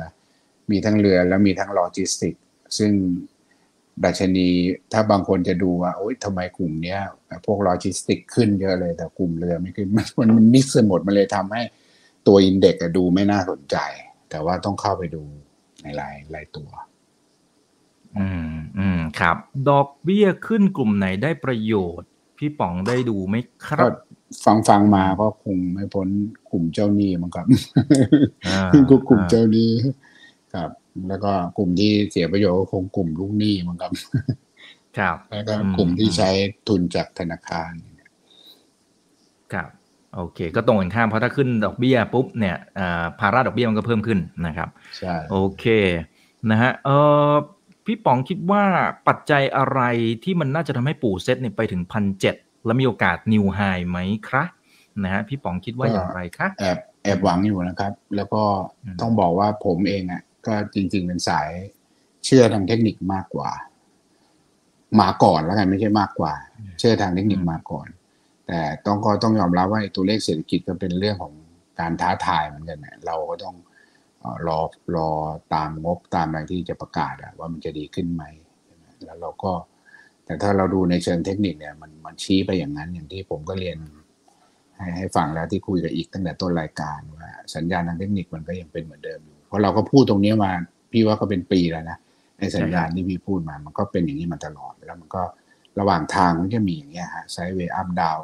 [0.70, 2.35] มีทั้งเรือแล้วมีทั้งโลจิสติก
[2.79, 2.92] ซึ่ง
[4.05, 4.48] ดัชนี
[4.92, 7.00] ถ้าบางคนจะดูว่าโอ๊ยทำไมกลุ่มเนี้ย
[7.46, 11.62] พวกโลจิสติกขึ้นเยอะเลยแต่กลุ่มเรือไม่ขึ้นมันมันมัน mix กันหมดมันเลยทำให้
[12.26, 13.76] ตัว index อะดูไม่น่าสนใจ
[14.31, 15.22] แต่ว่าต้องเข้าไปดู
[15.83, 16.68] ในรายรายตัว
[18.18, 19.37] อืมอืมครับ
[19.70, 23.90] ดอกเบี้ยขึ้นกลุ่มไหนได้ประโยชน์ พี่ป๋องได้ดูไหมครัก็บ
[24.44, 26.09] ฟังฟังมาก็คงไม่พ้น
[26.45, 27.47] ก ลุ่มเจ้าหนี้มั้งครับ
[28.49, 29.71] อ่าก็กลุ่มเจ้าหนี้
[30.55, 30.71] ครับ
[31.09, 33.92] แล้วก็กลุ่มที่เสียประโยชน์ก็คงกลุ่มลูกหนี้มั้งครับ
[34.99, 36.31] ครับ แล้วก็อืมกลุ่มที่ใช้
[36.69, 37.73] ทุนจากธนาคาร
[39.53, 39.71] ครับ
[40.16, 45.64] โอเค ก็ตรงกันข้ามเพราะถ้าขึ้นดอกเบี้ยปุ๊บเนี่ยอ่าภาระดอกเบี้ยมันก็เพิ่มขึ้นนะครับใช่โอเค
[46.51, 46.90] นะฮะเอ
[47.31, 47.33] อ
[47.87, 48.64] พี่ป๋องคิดว่า
[49.09, 49.81] ปัจจัยอะไร
[50.25, 54.49] ที่มันน่าจะทำให้ปู่เซตเนี่ยไปถึงพันเจ็ดแล้วมีโอกาสนิวไฮไหมครับ
[55.04, 58.42] นะฮะพี่ป๋องคิดว่าอย่างไรคะแอบแอบหวังอยู่นะครับ แล้วก็
[58.85, 61.50] อืมต้องบอกว่าผมเองอะ ก็จริง ๆ เป็นสาย
[62.24, 63.50] เชื่อทางเทคนิคมากกว่า
[65.00, 66.32] มาก่อนแล้วกันไม่ใช่มากกว่า
[66.78, 67.88] เชื่อทางเทคนิคมาก่อน
[68.46, 71.32] แต่ต้องก็ต้องยอมรับว่าไอ้ตัวเลขเศรษฐกิจก็เป็นเรื่องของ
[71.80, 73.56] การท้าทายเหมือนกันเนี่ยเราก็ต้อง
[74.20, 74.59] เอ่อรอ
[74.94, 75.09] รอ
[75.54, 78.24] ตามงบตามอะไรที่จะประกาศอะว่ามันจะดีขึ้นไหม
[78.64, 79.52] ใช่ไหมแล้วเราก็
[80.24, 83.78] แต่ถ้าเราดูในเชิงเทคนิคเนี่ย มันมันชี้ไปอย่างนั้นอย่างที่ผมก็เรียน
[84.76, 90.52] ให้ให้ฟังแล้วที่คุยกับอีกตั้งแต่ต้นรายการว่าสัญญาณทางเทคนิคมันก็ยังเป็นเหมือนเดิมอยู่ เพราะเราก็พูดตรงนี้มา
[90.92, 91.98] พี่ว่าก็เป็นปีแล้วนะ
[92.38, 95.22] ในสัญญาณที่พี่พูดมา มันก็เป็นอย่างนี้มาตลอดแล้วมันก็
[95.78, 98.18] ระหว่างทางมันจะมีอย่างเงี้ยฮะไซด์เวย์อัพดาว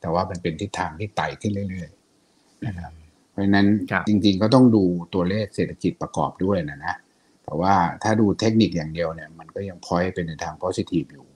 [0.00, 2.92] แต่ว่ามันเป็นทิศทางที่ไต่ขึ้นเรื่อยๆนะครับ
[3.30, 6.96] เพราะฉะนั้นครับจริงๆก็ต้องดูตัวเลขเศรษฐกิจประกอบด้วยนะนะ
[7.44, 11.26] แต่ว่าถ้าดูเทคนิคอย่างเดียวเนี่ย มันก็ยังพอยเป็นในทาง positive อยู่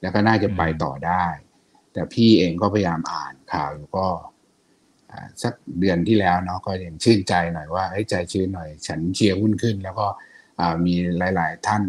[0.00, 1.24] แล้วก็น่าจะไปต่อได้
[1.94, 4.06] แต่พี่เองก็พยายามอ่านข่าวอยู่ก็
[5.10, 10.06] อ่าสักเดือนที่แล้วเนาะก็ยังชื่นใจหน่อยว่าเฮ้ยใจชื้นหน่อย ฉันเชียร์หุ้นขึ้น แล้วก็
[10.60, 11.82] อ่ามีหลาย ๆ ท่าน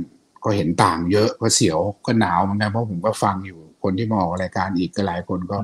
[0.43, 5.57] ก็เห็นต่างเยอะก็เสียวก็หนาวเหมือนกันเพราะผมก็ฟังอยู่คนที่มาออกรายการอีกก็หลายคนก็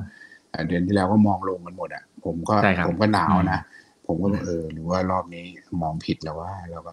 [0.52, 3.60] อ่าเดือนที่แล้วก็มองลงกันหมดอะผมก็ใช่ครับผมก็หนาวอืมนะ
[4.06, 5.44] ผมก็บอกเออหรือว่ารอบนี้
[5.82, 6.92] มองผิดแล้วว่าเราก็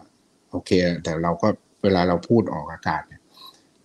[0.50, 0.70] โอเค
[1.02, 1.48] แต่เราก็
[1.82, 3.22] เวลาเราพูดออกอากาศเนี่ย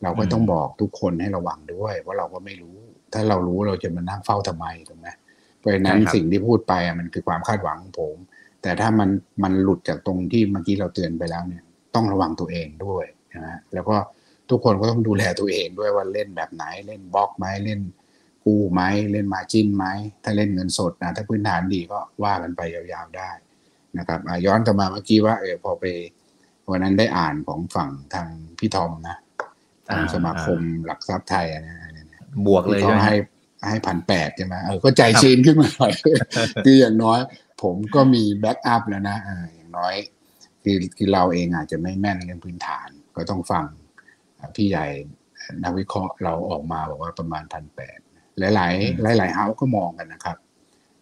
[0.04, 2.78] เราก็ต้องบอกทุกคนให้ระวังด้วยว่าเราก็ไม่รู้
[3.16, 5.08] ถ้าเรารู้เราจะมานั่งเฝ้าทำไมถูกไหม
[5.60, 8.16] เพราะฉะนั้นใช่ครับสิ่งที่พูดไปอะมันคือความคาดหวังของผม
[8.62, 9.10] แต่ถ้ามัน
[9.44, 11.64] มันหลุดจากตรงที่เมื่อกี้เราเตือนไปแล้วเนี่ย
[11.96, 13.96] ต้องระวังตัวเองด้วยนะแล้วก็
[14.50, 17.82] ทุกคนก็ต้องดูแลตัวเองด้วยว่าเล่นแบบไหนเล่นบล็อกไหมเล่น
[18.46, 19.86] กู้ไหมเล่น margin ไหม
[20.24, 23.32] ถ้าเล่นเงินสดนะถ้าพื้นฐานดีก็ว่ากันไปยาวๆได้
[23.98, 25.86] นะครับอะย้อนกลับมาเมื่อกี้ว่าเออพอไป
[26.72, 28.28] วันนั้นได้อ่านของฝั่งทาง
[28.60, 29.18] พี่ทอมนะ
[29.88, 31.95] ทางอ่าสมาคมหลักทรัพย์ไทยอะนะเนี่ย
[32.48, 33.16] บวกเลยที่ใช่เขาไหมให้
[33.70, 35.94] ให้พันแปดใช่ไหมเออก็ใจชื้นขึ้นมาหน่อย
[36.66, 37.20] คืออย่างน้อย
[37.62, 39.96] ผมก็มี backup แล้วนะเอออย่างน้อย
[40.64, 43.66] คือคือเราเองอาจจะไม่แม่นเรื่องพื้นฐาน ก็ต้องฟัง
[44.40, 44.86] อะพี่ใหญ่
[45.64, 48.00] นักวิเคราะห์เราออกมาบอกว่าประมาณพันแปด
[48.40, 50.38] หลายหลายหลายหลายๆเฮาก็มองกันนะครับ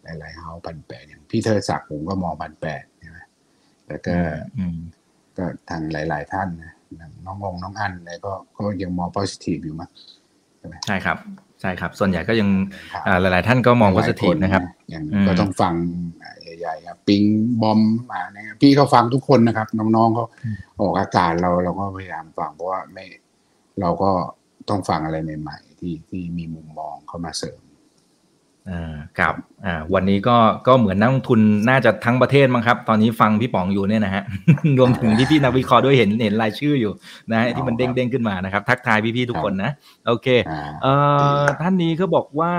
[0.03, 3.17] หลายหลายๆเฮาพันแปดอย่างพี่เธอศักดิ์ผมก็มองพันแปดใช่ไหม
[3.87, 4.15] แล้วก็
[4.57, 4.77] อืม
[5.37, 9.89] ก็ทางหลาย ๆ ท่านนะอย่างน้ององน้องอันอะไรก็ก็ยังมอง positive อยู่มั้ง
[10.87, 11.17] ใช่ครับ
[11.61, 12.49] ใช่ครับ ส่วนใหญ่ก็ยัง
[12.93, 15.73] ครับอ่าหลาย ๆ ท่านก็มองหว่าลายสๆถีนะครับอย่างอืมก็ต้องฟัง
[16.23, 17.23] อ่าใหญ่ๆครับปิง
[17.61, 17.79] บอม
[18.11, 20.25] อ่าเนี่ยพี่เขาฟังทุกคนนะครับ น้องๆเขา
[20.81, 23.05] ออกอากาศเราเราก็พยายามฟังเพราะว่าไม่
[23.81, 24.11] เราก็
[24.69, 27.59] ต้องฟังอะไรใหม่ ๆ ที่ที่มีมุมมองเข้ามาเสริม
[28.69, 29.35] อ่าครับ
[29.65, 30.37] อ่าวันนี้ก็
[30.67, 31.39] ก็เหมือนนักลงทุน
[31.69, 34.23] น่าจะทั้งประเทศมั้งครับ ตอนนี้ฟังพี่ป๋องอยู่เนี่ยนะฮะ
[34.79, 36.91] รวมถึงพี่พี่ๆนักวิเคราะห์ด้วยเห็นเห็นรายชื่ออยู่
[37.31, 39.71] นะฮะที่มันเด้งเด้งๆขึ้นมานะครับ ทักทายพี่พี่ๆทุกคนนะ
[40.07, 40.93] โอเคอ่าเอ่
[41.41, 42.53] อท่านนี้ก็บอกว่า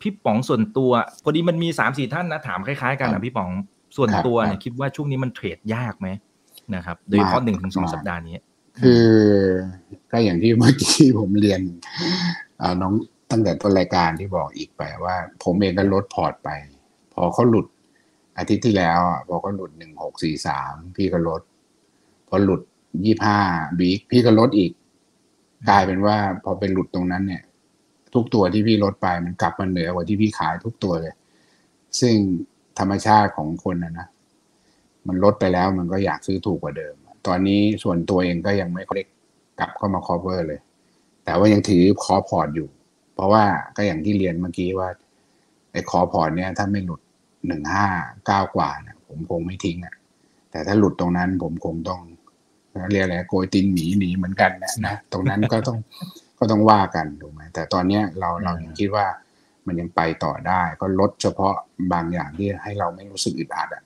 [0.00, 0.90] พี่ป๋องส่วนตัว
[1.22, 3.50] พอดีมันมีสามสี่ท่านนะถามคล้ายๆกันครันะบพี่ป๋อง
[3.96, 6.08] ส่วนครับตัวครัเนี่ยบคิดว่าช่วงนี้มันเทรดยากไหม
[6.74, 8.36] นะครับ โดยเฉพาะมากหนึ่งถึงสองมากสัปดาห์นี้
[8.78, 9.06] คือ
[10.12, 11.60] ก็อย่างที่เมื่อกี้ผมเรียน
[12.58, 12.94] เอ่อน้อง
[13.32, 16.50] ตั้งแต่ต้นรายการที่บอกอีกไปว่า ผมเองก็ลดพอร์ตไป
[17.14, 17.66] พอเขาหลุด
[18.38, 21.42] อาทิตย์ที่แล้วอะพอเขาหลุดหนึ่งหกสี่สามพี่ก็ลด
[22.28, 22.60] พอหลุด
[23.04, 23.38] ยี่ห้า
[23.78, 24.72] บีกพี่ก็ลดอีก
[25.68, 27.42] กลายเป็นว่า พอไปหลุดตรงนั้นเนี่ย
[28.14, 31.14] ทุกตัวที่พี่ลดไปมันกลับมาเหนือกว่าที่พี่ขายทุกตัวเลย
[32.00, 32.14] ซึ่ง
[32.78, 34.08] ธรรมชาติของคนนะนะ
[35.06, 36.94] มันลดไปแล้วมันก็อยากซื้อถูกกว่าเดิม
[37.26, 39.02] ตอนนี้ส่วนตัวเองก็ยังไม่ได้
[39.60, 40.60] กลับเข้ามา cover เลย
[41.24, 42.68] แต่ว่ายังถือ core port อยู่
[43.14, 43.44] เพราะว่า
[43.76, 44.88] ก็อย่างที่เรียนเมื่อกี้ว่า
[45.72, 47.00] ไอ้ core port เนี่ยถ้าไม่หลุด
[47.46, 47.88] หนึ่งห้า
[48.26, 49.94] เก้ากว่าเนี่ยผมคงไม่ทิ้งอะ
[50.50, 52.00] แต่ถ้าหลุดตรงนั้นผมคงต้อง
[52.90, 55.78] เรียกอะไรโกยตินหนีหนีเหมือนกันนะนะตรงนั้นก็ต้อง
[56.38, 59.06] ก็ต้องว่ากันถูกไหมแต่ตอนเนี้ยเราเรายังคิดว่า
[59.66, 61.54] มันยังไปต่อได้ ก็ลดเฉพาะ
[61.92, 63.82] บางอย่างที่ให้เราไม่รู้สึกอึดอัดอะ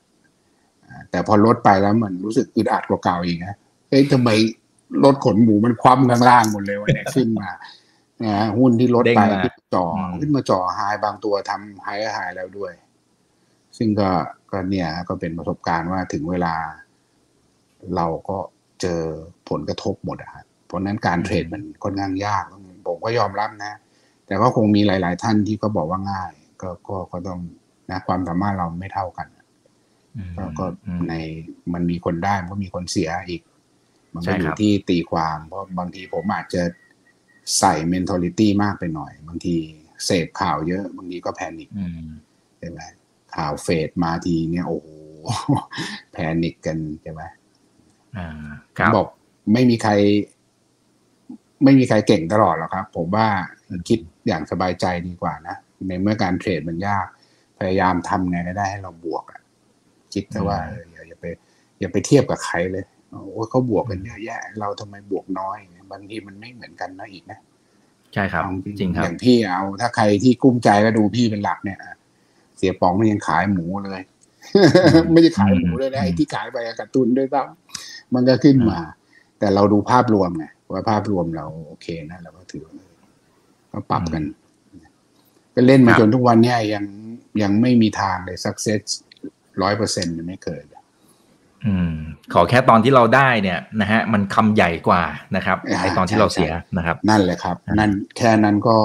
[0.85, 3.55] อ่าแต่พอลดไปแล้วมันรู้สึกอึดอัดกว่าเก่าอีกนะ
[3.89, 4.31] เอ้ยทำไม
[5.05, 7.49] รถขนหมูมันคว่ำข้างล่างหมดเลยวันนี้ขึ้นมา
[8.25, 12.73] นะฮะหุ้นที่ลดไปเด้งมาขึ้นมาจ่ออมขึ้นมาจ่อไฮบางตัวทำไฮไฮแล้วด้วย
[13.77, 14.11] ซึ่งก็
[14.51, 16.55] ก็เนี่ยก็เป็นประสบการณ์ว่าถึงเวลา
[17.97, 18.39] เราก็
[18.81, 19.01] เจอ
[19.49, 22.45] ผลกระทบหมดอะครับเพราะฉะนั้นการเทรดมันค่อนข้างยาก
[22.87, 23.73] ผมก็ยอมรับนะ
[24.27, 27.41] แต่ก็คงมีหลาย ๆ ท่านที่ก็บอกว่าง่าย ก็ก็ก็ต้อง
[27.91, 29.27] นะความสามารถเราไม่เท่ากัน
[30.17, 31.13] อืมก็ก็อืมใน
[31.73, 33.43] มันมีคนได้มันก็มีคนเสียอีก
[34.15, 36.63] มันใช่ก็อครัยู่บที่ตีความ เพราะบางทีผมอาจจะ
[37.59, 39.57] ใส่ mentality มากไปหน่อย บางที
[40.05, 42.09] เสพข่าวเยอะ บางทีก็แพนิคอืม
[42.59, 42.81] ใช่ไหม
[43.37, 44.89] ข่าวเฟดมาทีเนี่ยโอ้โห
[46.13, 47.23] แพนิคกันใช่ไหม
[48.17, 48.29] อ่า
[48.79, 49.09] ครับบอก
[49.53, 49.93] ไม่มีใคร
[51.65, 53.29] ไม่มีใครเก่งตลอดหรอกครับ ผมว่า
[53.89, 55.57] คิดอย่างสบายใจดีกว่านะ
[55.89, 57.07] ในเมื่อการเทรดมันยาก
[57.59, 59.41] พยายามทำไงก็ได้ให้เราบวกอะ
[60.15, 61.25] คิดแต่ว่าเอออย่าอย่าไป
[61.81, 65.59] อย่าไปเทียบกับใครเลยโอ้ยเขาบวกกันเยอะแยะ เราทำไมบวกน้อย
[65.93, 67.39] บางทีมันไม่เหมือนกันนะอีกนะ
[68.15, 71.79] ใช่ครับเอาจริงครัอบย่างพี่เอา ถ้าใครที่กุ้มใจก็ดูพี่เป็นหลักเนี่ย
[72.57, 74.03] เสียป๋องมันยังขายหมูเลย
[75.13, 78.79] ไม่ได้ขายหมูเลยนะไอ้ที่ขายไปกระตุนด้วยซ้ำมันก็ขึ้นมา
[79.39, 82.73] แต่เราดูภาพรวมไงว่าภาพรวมเราโอเคนะเราก็ถือว่า
[83.73, 84.23] ก็ปรับกัน
[85.55, 86.85] ก็เล่นมาครับจนทุกวันเนี้ยยัง
[87.43, 88.83] ยังไม่มีทางเลย success
[89.63, 90.65] ร้อยเปอร์เซ็นต์ไม่เกิด
[91.67, 91.93] อืม
[92.35, 95.03] ขอแค่ตอนที่เราได้เนี่ยนะฮะมันคำใหญ่กว่า
[95.37, 98.77] นะครับอ่าไอตอนที่เราใช่เสียนะครับ นั่นแหละครับอ่านั่นั่นแค่นั้นก็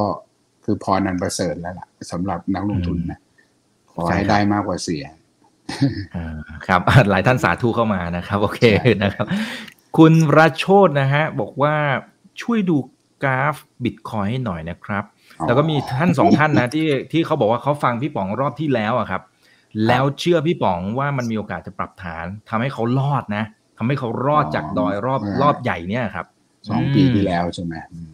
[0.66, 3.20] คือพอนันประเสริฐแล้วล่ะสำหรับนักลงทุนนะ
[3.92, 5.04] ขอใช่ให้ครับได้มากกว่าเสีย
[6.16, 6.36] อ่า
[6.68, 8.62] ครับหลายท่านสาธุเข้ามานะครับ โอเค
[9.04, 9.26] นะครับ
[9.98, 11.76] คุณราโชตนะฮะบอกว่า
[12.42, 12.78] ช่วยดู
[13.24, 15.04] กราฟบิตคอยให้หน่อยนะครับ
[15.40, 19.22] อ๋อแล้วก็มีท่านสองท่านนะที่ที่เขาบอกว่าเขาฟังพี่ป๋องรอบที่แล้วอะครับ
[19.88, 23.44] แล้วเชื่อพี่ป๋องว่ามันมีโอกาสจะปรับฐานทำให้เขารอดนะ
[23.78, 26.26] ทำให้เขารอดจากดอยรอบรอบใหญ่เนี่ยครับ
[26.70, 28.12] สองปีที่แล้วใช่ไหมอืม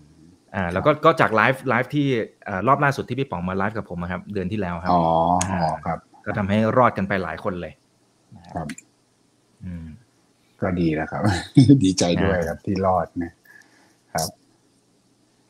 [0.55, 2.07] อ่า แล้วก็ก็จาก live live ที่
[2.45, 5.03] เอ่อรอบล่าสุดที่พี่ป๋องมาไลฟ์กับผมอะครับ เดือนที่แล้วครับอ๋อ
[5.51, 7.73] อ๋อครับ ก็ทำให้รอดกันไปหลายคนเลย
[8.53, 8.67] ครับ
[9.65, 9.85] อืม
[10.61, 11.21] ก็ดีแล้วครับ
[11.83, 13.31] ดีใจด้วยครับที่รอดนะ
[14.13, 14.27] ครับ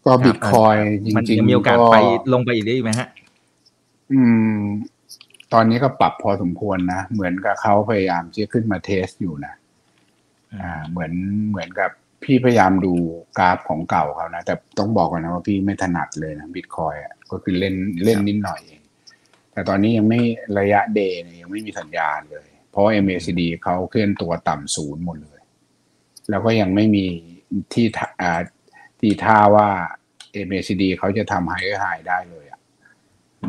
[0.05, 1.97] ก็ครับบิตคอยจมันริงยังๆมีโอกาสก็ไป
[2.34, 3.08] ลงไปอีกได้อีกไหมฮะ
[4.12, 4.22] อื
[4.53, 4.60] ม
[5.53, 9.53] ตอนนี้ก็ปรับพอสมควรนะ เหมือนกับเขาพยายามที่จะขึ้นมาเทสอยู่นะ
[10.55, 11.11] อ่า เหมือน
[11.49, 11.91] เหมือนกับ
[12.23, 12.93] พี่พยายามดู
[13.39, 18.81] กราฟของเก่าเขานะ แต่ต้องบอกก่อนนะว่าพี่ไม่ถนัดเลยนะบิตคอยอะก็คือเล่นเล่นนิดหน่อยเอง
[19.51, 20.21] แต่ตอนนี้ยังไม่
[20.59, 25.41] ระยะเดย์ยังไม่มีสัญญาณเลย เพราะ MACD เขาเคลื่อนตัวต่ำศูนย์หมดเลย
[26.29, 27.05] แล้วก็ยังไม่มี
[27.73, 28.41] ที่ท่าอ่า
[28.99, 29.67] ที่ท่าว่า
[30.47, 32.57] MACD เขาจะทำไฮไฮได้เลยอะ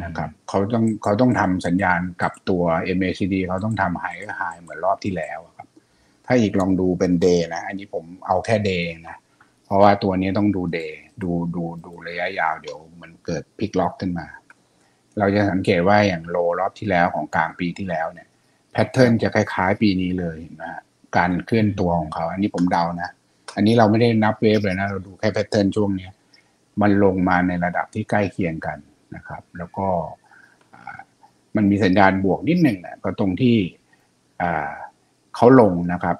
[0.05, 2.63] นะครับเขาต้องเขาต้องทำสัญญาณกับตัว
[2.97, 5.69] MACD เขาต้องทำไฮก็ไฮเหมือนรอบที่แล้วครับ
[6.27, 9.17] ถ้าอิกลองดูเป็น day นะ อันนี้ผมเอาแค่ day นะ
[9.65, 14.27] เพราะว่าตัวนี้ต้องดู day ดูดูดูระยะยาวเดี๋ยวมันเกิดพลิกล็อกขึ้นมา
[15.19, 18.29] เราจะสังเกตว่าอย่าง low รอบที่แล้วของกลางปีที่แล้วเนี่ย
[18.73, 20.81] pattern จะคล้ายๆ ปีนี้เลยนะฮะ
[21.17, 23.11] การเคลื่อนตัวของเขา อันนี้ผมเดานะ
[23.57, 26.13] อันนี้เราไม่ได้นับ wave เลยนะ เราดูแค่ pattern ช่วงเนี้ย
[26.81, 28.79] มันลงมาในระดับที่ใกล้เคียงกัน
[29.17, 29.89] นะครับ แล้วก็
[30.75, 30.99] อ่า
[31.57, 33.57] มันมีสัญญาณบวกนิดหนึ่งนะก็ตรงที่
[34.43, 34.73] อ่า
[35.37, 36.17] เขาลงนะครับ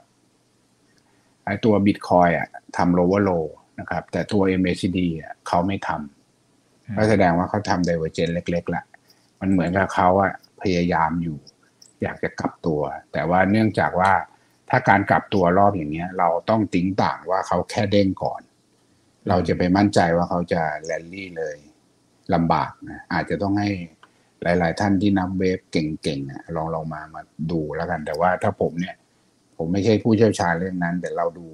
[1.45, 3.45] ไอตัวบิตคอยอะทำ lower low
[3.81, 8.85] นะครับ แต่ตัว MACD อะเขาไม่ทำก็แสดงว่าเขาทำ divergence เล็กๆละ
[9.41, 10.33] มันเหมือนกับเขาอะ
[10.63, 11.39] พยายามอยู่
[12.03, 12.81] อยากจะกลับตัว
[13.13, 14.13] แต่ว่าเนื่องจากว่า
[14.71, 18.41] ถ้าการกลับตัวรอบอย่างเนี้ย เราต้องติ้งต่างว่าเขาแค่เด้งก่อน
[19.29, 21.57] เราจะไปมั่นใจว่าเขาจะแรลลี่เลย
[22.35, 23.71] ลำบากนะอาจจะต้องให้
[24.43, 28.97] หลาย ๆ ท่านที่นับเวฟเก่งๆลองลองมามาดูแล้วกัน แต่ว่าถ้าผมเนี่ย
[29.57, 31.47] ผมไม่ใช่ผู้เชี่ยวชาญเรื่องนั้น แต่เราดู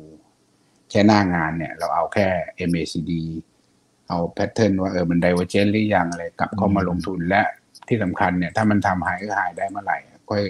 [0.90, 2.26] แค่หน้างานเนี่ย เราเอาแค่
[2.70, 3.12] MACD
[4.08, 7.42] เอาแพทเทิร์นว่าเออมันไดเวอร์เจนหรือยังอะไรกลับเข้ามาลงทุนและ
[7.88, 9.98] ที่สำคัญเนี่ย ถ้ามันทำหายก็หายได้เมื่อไหร่
[10.30, 10.42] ค่อย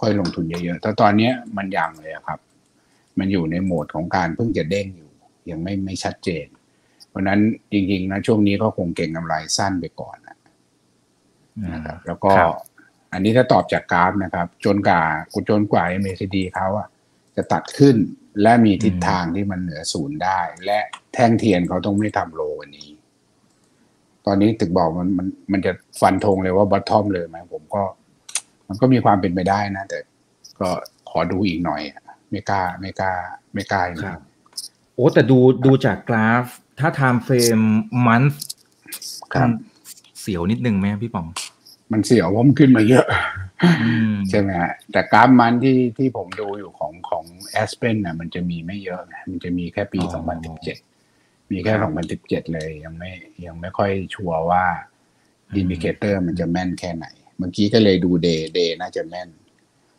[0.00, 2.38] ค่อยลงทุนเยอะๆแต่ตอนนี้มันยังเลยครับ
[3.18, 5.10] มันอยู่ในโหมดของการเพิ่งจะเด้งอยู่
[5.50, 6.65] ยังไม่ไม่ชัดเจนเพ
[7.16, 7.40] ราะนั้น
[7.72, 10.16] จริงๆนะช่วงนี้ก็คงเก่งกำไรสั้นไปก่อน
[11.74, 12.32] นะครับ แล้วก็
[13.12, 15.02] อันนี้ถ้าตอบจากกราฟนะครับ จนกว่า
[15.32, 16.88] กูจนกว่า MACD เขาอะ
[17.36, 17.96] จะตัดขึ้น
[18.42, 20.78] และมีทิศทางที่มันเหนือศูนย์ได้ และ
[21.14, 22.88] แท่งเทียนเขาต้องไม่ทำโลวันนี้
[24.26, 27.82] ตอนนี้ตึกบอกมันมันมันจะฟันธงเลยว่าบอททอมเลยไหมผมก็
[28.68, 29.98] มันก็มีความเป็นไปได้นะ แต่
[30.60, 30.68] ก็
[31.10, 31.80] ขอดูอีกหน่อย
[32.30, 33.12] ไม่กล้า ไม่กล้า
[33.52, 34.20] ไม่กล้าครับ
[34.94, 36.44] โอ้แต่ดูดูจากกราฟ
[36.80, 37.66] ถ้า time frame
[38.06, 38.36] month
[39.34, 39.50] ครับ
[40.20, 41.26] เสียวนิดนึงไหมพี่ป๋อง
[41.92, 43.06] มันเสียวเพราะมันขึ้นมาเยอะ
[44.30, 50.78] ใช่ไหมฮะแต่กราฟมันที่ที่ผมดูอยู่ของของ Aspen น่ะ มันจะมีไม่เยอะนะมันจะมีแค่ปีสองพันสิบเจ็ด
[51.50, 53.10] มีแค่สองพันสิบเจ็ดเลยยังไม่
[53.46, 54.64] ยังไม่ค่อยชัวร์ว่า
[55.56, 57.06] indicator มันจะแม่นแค่ไหน
[57.38, 59.28] เมื่อกี้ก็เลยดู day day น่าจะแม่น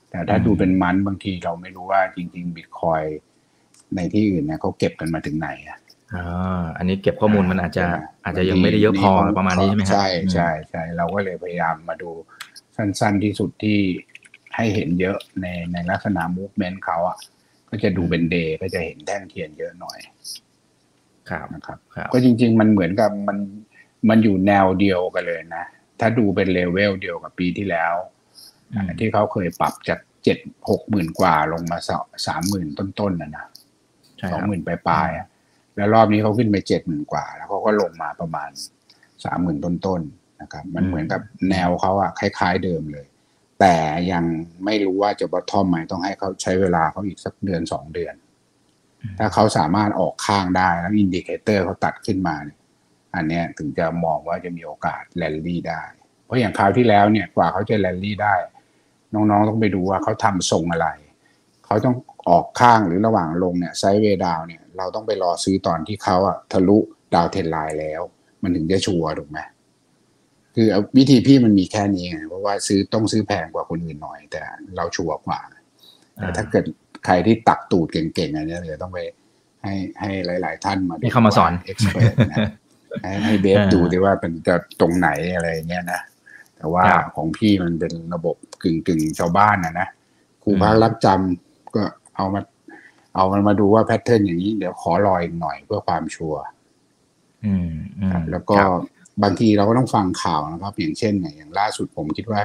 [0.09, 3.01] แต่ถ้าดูเป็น month บางทีเราไม่รู้ว่าจริง ๆ บิตคอย
[3.95, 5.79] ในที่อื่นเนี่ยเขาเก็บกันมาถึงไหนอะ
[6.15, 7.85] อ่าอันนี้เก็บข้อมูลมันอาจจะ
[8.23, 12.09] อาจจะยังไม่ได้เยอะพอประมาณนี้ใช่ไหมครับใช่ใช่ใช่เราก็เลยพยายามมาดู
[12.75, 13.79] สั้น ๆที่สุดที่
[14.55, 17.17] ให้เห็นเยอะในในลักษณะ movement เขาอะ
[17.69, 19.99] ก็จะดูเป็น day ก็จะเห็นแท่งเทียนเยอะหน่อย
[21.29, 21.77] ครับนะครับ
[22.13, 23.37] ก็จริง ๆ มันเหมือนกับมัน
[24.09, 25.65] มันอยู่แนวเดียวกันเลยนะ
[25.99, 27.93] ถ้าดูเป็นเลเวลเดียวกับปีที่แล้ว
[28.99, 30.37] ที่เขาเคยปรับจากเจ็ด
[30.69, 31.77] หกหมื่นกว่าลงมา
[32.27, 33.45] สามหมื่นต้นๆนะนะ
[34.31, 35.36] สองหมื่นปลายๆ
[35.77, 38.49] แล้วรอบนี้เขาขึ้นไปเจ็ดหมื่นกว่า แล้วเขาก็ลงมาประมาณ
[39.25, 43.07] สามหมื่นต้นๆนะครับ มันเหมือนกับแนวเขาอะคล้าย ๆเดิมเลย
[43.59, 43.75] แต่
[44.11, 44.23] ยัง
[44.65, 48.15] ไม่รู้ว่าจะ bottom ไหมต้องให้เขาใช้เวลาเขาอีกสักเดือนสองเดือน
[49.19, 52.59] ถ้าเขาสามารถออกข้างได้แล้ว indicator เขาตัดขึ้นมาเนี่ย
[53.15, 55.83] อันนี้ถึงจะมองว่าจะมีโอกาสแลนดี้ได้
[56.25, 58.35] เพราะอย่างคราวที่แล้วเนี่ยกว่าเขาจะแลนดี้ได้
[59.13, 60.87] น้องๆต้องไปดูว่าเขาทำทรงอะไร
[61.67, 61.95] เขาต้อง
[62.29, 66.77] ออกข้างหรือระหว่างลงเนี่ย sideway down เนี่ยเราต้องไปรอซื้อตอนที่เขาอะทะลุ
[67.15, 68.01] downtrend line แล้ว
[68.41, 69.39] มันถึงจะชัวร์ถูกไหม
[70.55, 74.41] คือวิธีพี่มันมีแค่นี้ไงเพราะว่าซื้อต้องซื้อแพงกว่าคนอื่นหน่อย แต่
[74.77, 75.39] เราชัวร์กว่า
[76.15, 76.65] แต่ถ้าเกิด
[77.05, 78.99] ใครที่ตักตูดเก่งๆอันนี้เดี๋ยวต้องไป
[79.63, 80.11] ให้ให้
[80.41, 82.37] หลาย ๆ ท่านมาเข้ามาสอนเอ็กซ์เพรสนะ
[83.03, 86.01] ให้ให้เบฟดูที่ว่าเป็นจะตรงไหนอะไรเงี้ยนะ
[86.57, 86.83] แต่ว่า
[87.15, 89.87] ของพี่มันเป็นระบบกึ่งกึ่งชาวบ้านนะนะ
[90.43, 91.83] ครูพักรับจำ ก็
[92.15, 92.41] เอามา
[93.15, 96.41] เอามันมาดูว่าแพทเทิร์นอย่างนี้ เดี๋ยวขอรออีกหน่อยเพื่อความชัวร์
[98.31, 98.55] แล้วก็
[99.23, 102.41] บางทีเราก็ต้องฟังข่าวนะครับ อย่างเช่นอย่างล่าสุดผมคิดว่า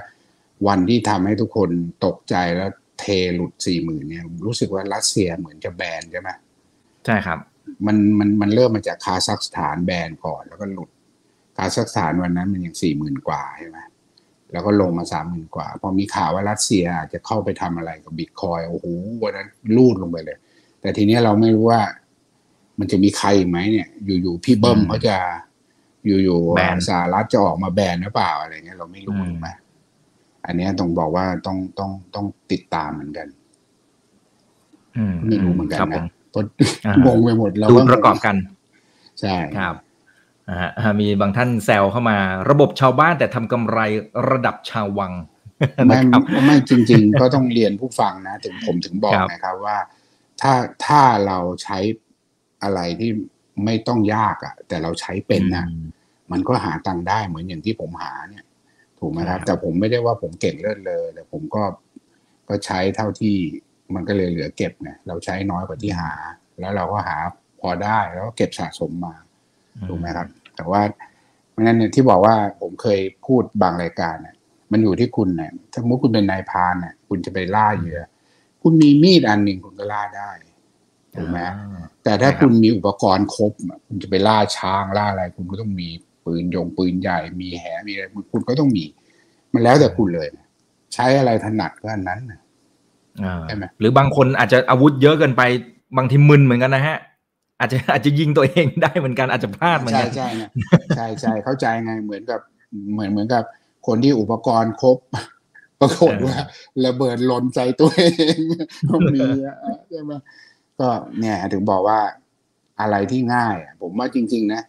[0.67, 1.71] วันที่ทำให้ทุกคน
[2.05, 2.71] ตกใจแล้ว
[3.01, 3.05] เท
[3.35, 6.31] หลุดสี่หมื่นเนี่ย รู้สึกว่ารัสเซียเหมือนจะแบนใช่ไหม
[7.07, 7.39] ใช่ครับ
[7.87, 10.91] มันมันมันเริ่มมาจากคาซัคสถานแบนก่อนแล้วก็หลุด
[11.57, 13.79] คาซัคสถานวันนั้นมันยังสี่หมื่นกว่าใช่ไหม
[14.53, 18.87] แล้วก็ลงมาสามหมื่นกว่า พอมีข่าวว่ารัสเซียอาจจะเข้าไปทำอะไรกับบิตคอยโอ้โห
[19.23, 20.39] วันนั้นลูดลงไปเลย
[20.81, 21.81] แต่ทีนี้เราไม่รู้ว่า
[22.79, 25.17] มันจะมีใครไหมเนี่ย อยู่ๆพี่เบิ้มเขาจะ
[26.07, 29.49] อยู่ๆสหรัฐจะออกมาแบนหรือเปล่าอะไรเงี้ยเราไม่รู้ไหม
[30.47, 33.27] อันนี้ต้องบอกว่าต้องต้องต้องติดตามเหมือนกัน
[35.27, 36.05] ไม่รู้เหมือนกันนะ
[37.07, 38.37] งงไปหมดแล้วดูประกอบกัน
[39.21, 39.75] ใช่ครับ
[41.01, 42.19] มีบางท่านแซวเข้ามา
[42.51, 43.79] ระบบชาวบ้านแต่ทำกำไร
[44.31, 45.13] ระดับชาววัง
[45.89, 45.99] ไม่
[46.47, 49.79] ไม่จริง ๆ ก็ต้องเรียนผู้ฟังนะ ถึงผมถึงบอกนะครับว่า
[50.41, 50.53] ถ้า
[50.87, 51.79] ถ้าเราใช้
[52.63, 53.11] อะไรที่
[53.65, 55.67] ไม่ต้องยากอะ่ะ แต่เราใช้เป็นนะ
[56.33, 58.45] มันก็หาตังค์ได้เหมือนอย่างที่ผมหาเนี่ย
[58.99, 61.63] ถูกไหมครับ แต่ผมไม่ได้ว่าผมเก่งเลิศเลย แต่ผมก็
[62.49, 63.37] ก็ใช้เท่าที่
[63.95, 66.13] มันก็เลยเหลือเก็บเนี่ยเราใช้น้อยกว่าที่หา
[66.61, 67.17] แล้วเราก็หา
[67.61, 69.15] พอได้แล้วก็เก็บสะสมมา
[69.89, 70.83] ถูกไหมครับ แต่ว่า
[71.51, 74.35] เพราะนั้นเนี่ยที่บอกว่าผมเคยพูดบางรายการเนี่ย
[74.73, 78.01] มันอยู่ที่คุณเนี่ยถ้ามุติคุณเป็นนายพานเนี่ยคุณจะไปล่าเหยื่อ
[78.63, 80.31] คุณมีมีดอันหนึ่งคุณก็ล่าได้
[81.15, 81.39] ถูกไหม
[82.05, 83.53] แต่ถ้าคุณมีอุปกรณ์ครบ
[83.87, 85.89] คุณจะไปล่าช้างล่าอะไร คุณก็ต้องมี
[86.25, 88.85] ปืนยงปืนใหญ่ มีแหมีอะไรคุณก็ต้องมี
[89.53, 90.29] มันแล้วแต่คุณเลย
[90.95, 92.21] ใช้อะไรถนัดก็อันนั้น
[93.47, 95.43] ใช่ไหมหรือบางคนอาจจะอาวุธเยอะเกินไป
[95.97, 96.99] บางทีมึนเหมือนกันนะฮะ
[97.63, 100.49] อาจจะอาจจะยิงตัวเองได้เหมือนกันอาจจะพลาดเหมือนกันใช่ใช่
[100.97, 102.41] ใช่ใช่เข้าใจไงเหมือนกับ
[102.93, 103.45] เหมือนเหมือนกับ
[103.87, 104.99] คนที่อุปกรณ์ครบ
[105.81, 106.37] ปรากฏว่า
[106.87, 108.03] ระเบิดหล่นใจตัวเอ
[108.37, 108.39] ง
[108.89, 109.57] ก็มีอะ
[109.91, 110.13] ใช่ไหม
[110.81, 110.89] ก็
[111.19, 112.01] เนี่ยถึงบอกว่า
[112.81, 114.63] อะไรที่ง่ายอะผมว่าจริง ๆ นะ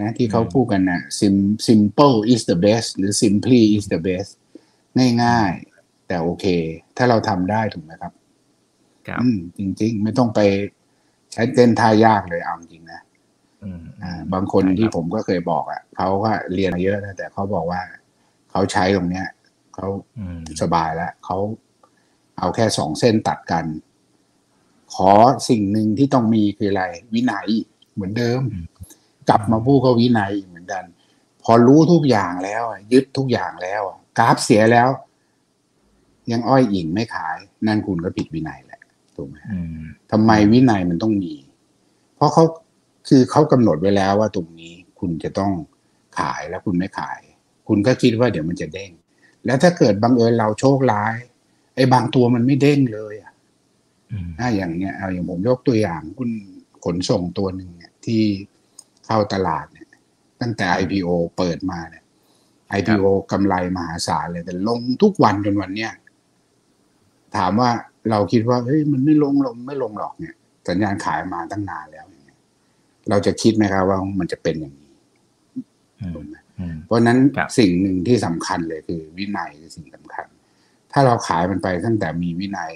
[0.00, 1.34] นะที่เขาพูดกันนะ sim
[1.68, 4.30] simple is the best หรือ simply is the best
[5.22, 6.44] ง่ายๆแต่โอเค
[6.96, 8.12] ถ้าเราทำได้ถูกไหมครับ
[9.08, 10.40] ครับอืมจริง ๆ ไม่ต้องไป
[10.76, 13.00] ใช้เต้นท่ายากเลยเอาจริงนะ
[13.64, 17.80] อืมอ่าบางคนที่ผมก็เคยบอก อะเขาก็เรียนมาเยอะนะแต่เขาบอกว่า
[18.50, 19.26] เขาใช้ตรงเนี้ย
[19.74, 19.86] เขา
[20.18, 21.36] อืมสบายแล้วเขา
[22.38, 23.64] เอาแค่สองเส้นตัดกัน
[24.94, 25.10] ขอ
[25.48, 26.84] สิ่งหนึ่งที่ต้องมีคืออะไร
[27.14, 27.48] วินัย
[27.94, 28.40] เหมือนเดิม
[29.28, 30.84] กลับมาพูดก็วินัยเหมือนกัน
[31.42, 34.88] พอรู้ทุกอย่างแล้วอะยึดทุกอย่างแล้วอะกราฟเสียแล้ว
[36.32, 37.36] ยังอ้อยอิงไม่ขาย
[37.66, 38.67] นั่นคุณก็ผิดวินัยแหละ
[39.18, 41.34] ถูกไหมอืมทำไมวินัยมันต้องมี
[42.16, 42.44] เพราะเขา
[43.08, 45.52] คือเขากำหนดไว้แล้วว่าตรงนี้คุณจะต้อง
[46.18, 47.20] ขายแล้วคุณไม่ขาย
[47.68, 48.92] คุณก็คิดว่าเดี๋ยวมันจะเด้ง
[49.46, 51.14] แล้วถ้าเกิดบังเอิญเราโชคร้าย
[51.74, 53.32] ไอ้บางตัวมันไม่เด้งเลยอะ
[54.10, 56.30] อืมอ่าอย่างเนี้ยเอาอย่างผมยกตัวอย่างคุณ
[56.84, 58.22] ขนส่งตัวหนึ่งเนี่ยที่
[59.06, 59.88] เข้าตลาดเนี่ย
[60.40, 62.04] ตั้งแต่ IPO เปิดมาเนี่ย
[62.78, 65.92] IPO กำไรมหาศาลเลยแต่ลงทุกวันจนวันเนี้ย
[67.36, 67.70] ถามว่า
[68.10, 70.34] เราคิดว่าเฮ้ยมันไม่ลงลงไม่ลงหรอกเนี่ย
[70.68, 72.38] สัญญาณขายมาตั้งนานแล้วอย่างเงี้ย
[73.10, 74.92] เราจะคิดไหมครับว่ามันจะเป็นอย่างนี้
[76.00, 80.26] อืมถูกไหมอืมเพราะฉะนั้นครับสิ่งหนึ่งที่สำคัญเลยคือวินัยคือสิ่งสำคัญ
[80.92, 82.72] ถ้าเราขายมันไปตั้งแต่มีวินัย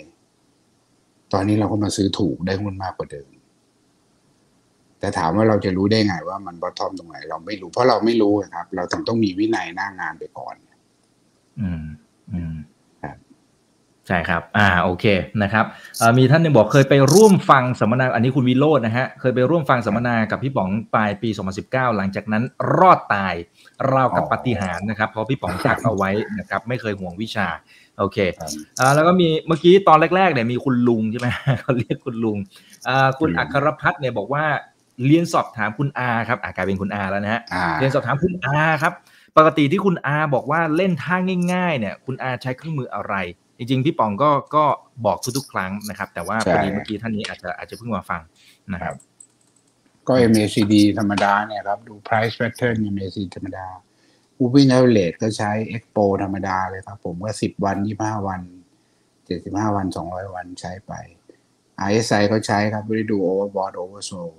[1.33, 3.31] ตอนนี้เราก็มาซื้อถูกได้หุ้นมากกว่าเดิม
[5.03, 10.55] แต่ถามว่าเราจะรู้ได้ไงว่ามันบอททอมตรงไหน เราไม่รู้เพราะเราไม่รู้อะครับ เราต้องต้องมีวินัยหน้างานไปก่อน
[11.61, 11.83] อืม
[12.33, 12.72] อืมครับ
[14.09, 15.05] ใช่ครับ อ่า โอเค
[15.43, 15.65] นะครับ
[15.99, 21.29] เอ่อมีท่านหนึ่งบอกเคยไปร่วมฟังสัมมนา อันนี้คุณวิโรจน์นะฮะ เคยไปร่วมฟังสัมมนากับพี่ป๋องปลายปี
[21.63, 22.43] 2019 หลังจากนั้น
[22.79, 23.35] รอดตาย
[23.93, 27.49] ราวกับปาฏิหารย์นะครับ เพราะพี่ป๋องทักเอาไว้นะครับ ไม่เคยห่วงวิชา
[27.99, 28.51] โอเคครับ
[28.81, 31.29] อ่า แล้วก็มี เมื่อกี้ตอนแรกๆเนี่ยมีคุณลุงใช่ไหม
[31.61, 32.39] เขาเรียกคุณลุง
[32.89, 34.45] อ่า คุณคุณลุงอัครพัฒน์เนี่ยบอกว่า
[35.07, 38.93] เรียนสอบถามคุณอาครับอ่ากลายเป็นคุณอาแล้วนะฮะอ่าเรียนสอบถามคุณอาครับ
[39.39, 41.17] ปกติที่คุณอาบอกว่าเล่นท่า
[41.53, 43.15] ง่าย ๆ เนี่ย คุณอาใช้เครื่องมืออะไร
[43.63, 44.65] จริงๆ พี่ป๋องก็ก็
[45.07, 48.21] บอกทุกๆครั้งนะครับ แต่ว่าใช่พอดีเมื่อกี้ท่านนี้อาจจะอาจจะเพิ่งมาฟัง
[48.73, 48.95] นะครับ
[50.09, 53.67] ก็ MACD ธรรมดาเนี่ยครับ ดู price pattern MACD ธรรมดา
[54.39, 58.41] moving average ก็ใช้ expo ธรรมดาเลยครับ ผมก็สิบวันยี่ห้าวัน
[59.27, 60.93] เจ็ดสิบห้าวันสองร้อยวันใช้ไป
[61.89, 64.35] RSI ก็ใช้ครับไม่ได้ดู overbought oversold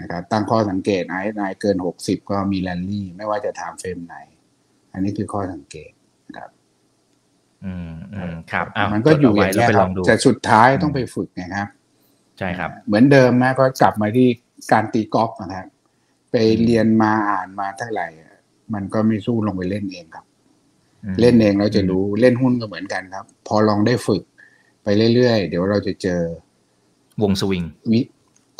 [0.00, 4.16] นะครับตั้งข้อสังเกต RSI เกินหกสิบก็มีแรนลี่ ไม่ว่าจะถามเฟรมไหน
[4.92, 5.97] อันนี้คือข้อสังเกตนะครับ
[7.64, 11.68] อืมอืมครับอ้าวมันก็อยู่จดอเไว้ย่างแล้วนี้ยไปคลรัอบงดูแต่สุดท้ายต้องไปฝึกนะครับ
[12.38, 14.28] ใช่ครับ เหมือนเดิมนะก็กลับมาที่
[14.72, 15.68] การตีกอล์ฟนะครับ
[16.30, 18.34] ไปเรียนมาอ่านมาเท่าไหร่อะ
[18.74, 20.24] มันก็ไม่สู้ลงไปเล่นเองครับ
[21.04, 24.22] อืมเล่นเองเราจะรู้เล่นหุ้นก็เหมือนกันครับ พอลองได้ฝึก
[24.82, 26.20] ไปเรื่อยๆ เดี๋ยวเราจะเจอ
[27.22, 28.00] วงสวิงวิ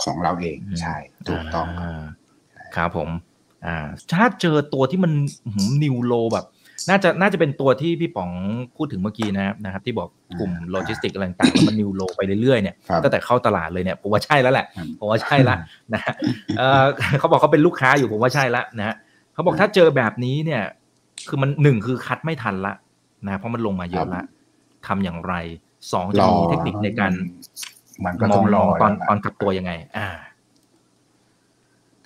[0.02, 0.96] ของเราเองใช่
[1.28, 2.02] ถูกต้องครับา
[2.76, 3.10] ครับผม
[3.66, 3.76] อ่า
[4.12, 5.12] ถ้าเจอตัวที่มัน
[5.82, 6.46] นิวโลแบบ
[6.88, 8.30] น่าจะน่าจะเป็นตัวที่พี่ป๋อง
[8.76, 10.08] พูดถึงเมื่อกี้นะครับนะครับ ที่บอก
[10.38, 15.56] กลุ่มอ่าโลจิสติกอะไรต่างๆแล้วมันนิวโลไปเรื่อยๆเนี่ยครับตั้งแต่เข้าตลาดเลยเนี่ยผมว่าใช่แล้วแหละครับผมว่าใช่ละ
[15.92, 16.14] นะฮะ
[16.58, 16.84] เออ
[17.18, 18.96] เขาบอกเขาเป็นลูกค้าอยู่ผมว่าใช่ละนะฮะ
[19.34, 20.62] เขาบอกถ้าเจอแบบนี้เนี่ย
[21.28, 22.74] คือมันหนึ่งคือคัดไม่ทันละ
[23.26, 24.22] นะเพราะมันลงมาเยอะละ
[24.86, 25.34] ทำอย่างไร
[25.92, 27.12] สองจะรอมีเทคนิคในการ
[28.04, 30.08] มันก็มต้อองงรอตอนแล้วตอนกลับตัวยังไง อ่า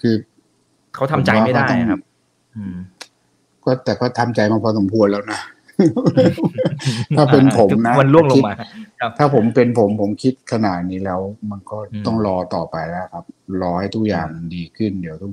[0.00, 0.14] คือ
[0.94, 2.00] เขาทำใจไม่ได้ผมว่าก็ต้องครับ
[2.56, 2.76] อืม
[3.64, 5.40] ก็แต่ก็ทำใจมาพอสมควรแล้วนะ
[7.16, 8.60] ถ้าเป็นผมนะมันล่วงลงมาค
[9.02, 13.24] รับถ้าผมเป็นผมผมคิดขนาดนี้แล้ว มันก็อืมต้องรอต่อไปแล้วครับ
[13.62, 15.32] รอให้ทุกอย่างมันดีขึ้น เดี๋ยวต้อง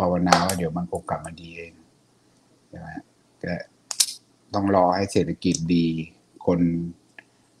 [0.00, 1.72] ภาวนาว่าเดี๋ยวมันคงกลับมาดีเอง
[2.68, 2.88] ใช่ไหม
[3.42, 3.52] ก็
[4.54, 5.86] ต้องรอให้เศรษฐกิจดี
[6.46, 6.60] คน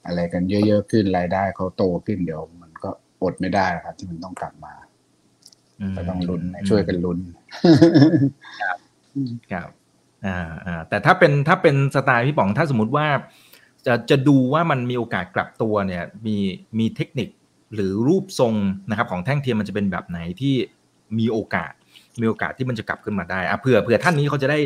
[0.06, 2.90] อะไรกันเยอะๆขึ้นรายได้เขาโตขึ้นเดี๋ยว มันก็
[3.22, 4.74] อดไม่ได้ครับ ที่มันต้องกลับมา
[5.96, 7.18] ก็ต้องลุ้นนะช่วยกันลุ้น
[9.52, 9.68] ครับ
[10.26, 13.06] อ่าอ่าแต่ถ้าเป็นถ้าเป็นสไตล์พี่ป๋องถ้าสมมติว่า
[13.86, 16.36] จะจะดูว่ามันมีโอกาสกลับตัวเนี่ยมี
[16.78, 17.28] มีเทคนิค
[17.74, 18.54] หรือรูปทรง
[18.90, 20.54] นะครับของแท่งเทียมมันจะเป็นแบบไหนที่
[21.18, 21.72] มีโอกาส
[22.20, 24.58] มีโอกาสที่มันจะกลับขึ้นมาได้อะเผื่อเผื่อท่านนี้เขาจะได้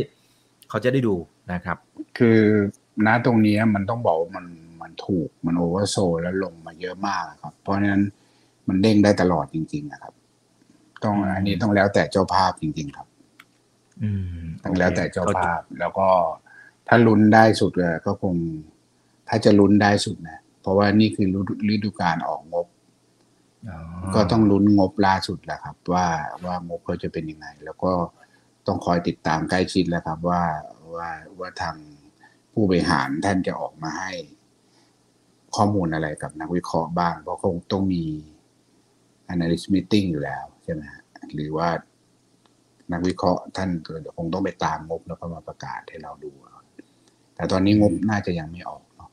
[0.70, 1.14] เขาจะได้ดู
[1.52, 1.76] นะครับ
[2.18, 2.40] คือ
[3.06, 4.46] ณตรงนี้มันต้องบอกว่ามัน
[4.82, 8.02] มันถูกมันโอเวอร์โซแล้วลงมาเยอะมากครับ เพราะฉะนั้น
[8.68, 10.12] มันเด้งได้ตลอดจริง ๆ นะครับ
[11.04, 13.07] ต้องอันนี้ต้องแล้วแต่เจ้าภาพจริง ๆ ครับ
[14.02, 16.08] อืมต้องแล้วแต่เจ้าโอคภาพแล้วก็
[16.88, 18.34] ถ้าลุ้นได้สุดเลยก็คง
[19.28, 22.66] ถ้าจะลุ้นได้สุดนะ เพราะว่านี่คือฤดูฤดูการออกงบ
[23.68, 23.78] อ๋อ
[24.14, 26.06] ก็ต้องลุ้นงบล่าสุดแหละครับ ว่า
[26.46, 27.92] ว่างบเขาจะเป็นยังไง แล้วก็
[28.66, 30.42] ต้องคอยติดตามใกล้ชิดแล้วครับ ว่า
[30.94, 31.76] ว่าว่าทาง
[32.52, 34.12] ผู้บริหารท่านจะออกมาให้
[35.56, 38.04] ข้อมูลอะไรกับนักวิเคราะห์บ้าง เพราะคงต้องมี
[39.32, 41.02] analyst meeting อยู่แล้วใช่ไหมฮะ
[41.34, 41.68] หรือว่า
[42.92, 46.32] นักวิเคราะห์ท่านก็คงต้องไปตามงบแล้วก็มาประกาศให้เราดู
[47.34, 49.10] แต่ตอนนี้งบน่าจะยังไม่ออกเนาะ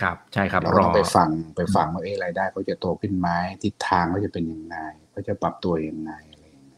[0.00, 3.28] ครับ ใช่ครับเรารต้อองไปฟังไปฟังว่าเอ๊ะรายได้เขาจะโตขึ้นไหม
[3.62, 4.76] ทิศทางเขาจะเป็นยังไง
[5.10, 6.74] เขาจะปรับตัวยังไงอะไรยังไง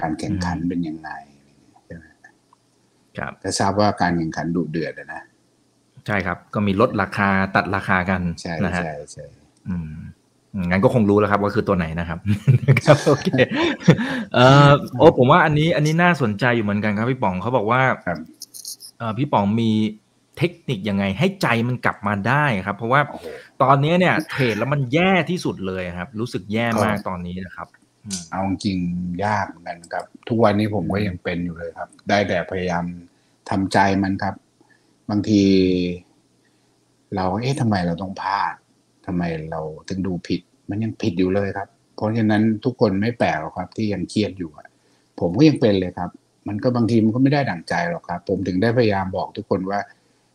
[0.00, 2.04] การแข่งขันเป็นยังไงอะไรอย่างเงี้ยใช่ไหม
[3.18, 5.22] ครับก็ทราบว่าการแข่งขันดุเดือดอะนะ
[6.06, 9.24] ใช่ครับ ก็มีลดราคาตัดราคากันใช่นะฮะใช่ใช่
[9.68, 9.90] อืม
[10.64, 12.18] งั้นก็คงรู้แล้วครับว่าคือตัวไหนนะครับ
[12.86, 13.28] ครับโอเค
[14.34, 18.18] เอ่อโอ้ผมว่าอันนี้อันนี้น่าสนใจอยู่เหมือนกันครับพี่ป๋องเขาบอกว่าครับ
[18.98, 19.70] เอ่อพี่ป๋องมี
[20.38, 23.26] เทคนิคยังไง ให้ใจมันกลับมาได้ครับ เพราะว่าโอ้โห
[23.62, 27.68] ตอนนี้เนี่ยเทรดแล้วมันแย่ที่สุดเลยครับ รู้สึกแย่มากครับตอนนี้นะครับ
[28.04, 32.84] อืมเอาจริงๆยากเหมือนกันครับ ทุกวันนี้ผมก็ยังเป็นอยู่เลยครับ ได้แต่พยายาม
[33.50, 34.34] ทำใจมันครับ
[35.10, 35.44] บางที
[37.14, 38.54] เราเอ๊ะทำไมเราต้องพลาด
[39.06, 40.40] ทำไมเราถึงดูผิด
[40.70, 44.50] มันยังผิดอยู่เลยครับ เพราะฉะนั้นทุกคนไม่แปลกหรอกครับ ที่ยังเครียดอยู่
[45.20, 46.10] ผมก็ยังเป็นเลยครับ
[46.48, 49.80] มันก็บางทีมันก็ไม่ได้ดั่งใจหรอกครับ ผมถึงได้พยายามบอกทุกคนว่า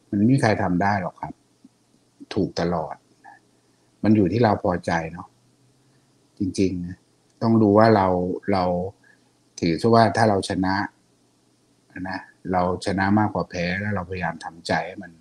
[0.10, 1.34] มันไม่มีใครทำได้หรอกครับ
[2.34, 2.96] ถูกตลอด
[4.04, 5.28] มันอยู่ที่เราพอใจเนาะ
[6.40, 6.72] จริง
[7.08, 8.08] ๆ ต้องดูว่าเรา
[8.52, 8.64] เรา
[9.60, 10.76] ถือซะว่าถ้าเราชนะ
[12.10, 12.20] นะ
[12.52, 15.12] เราชนะมากกว่าแพ้แล้วเราพยายามทำใจให้มัน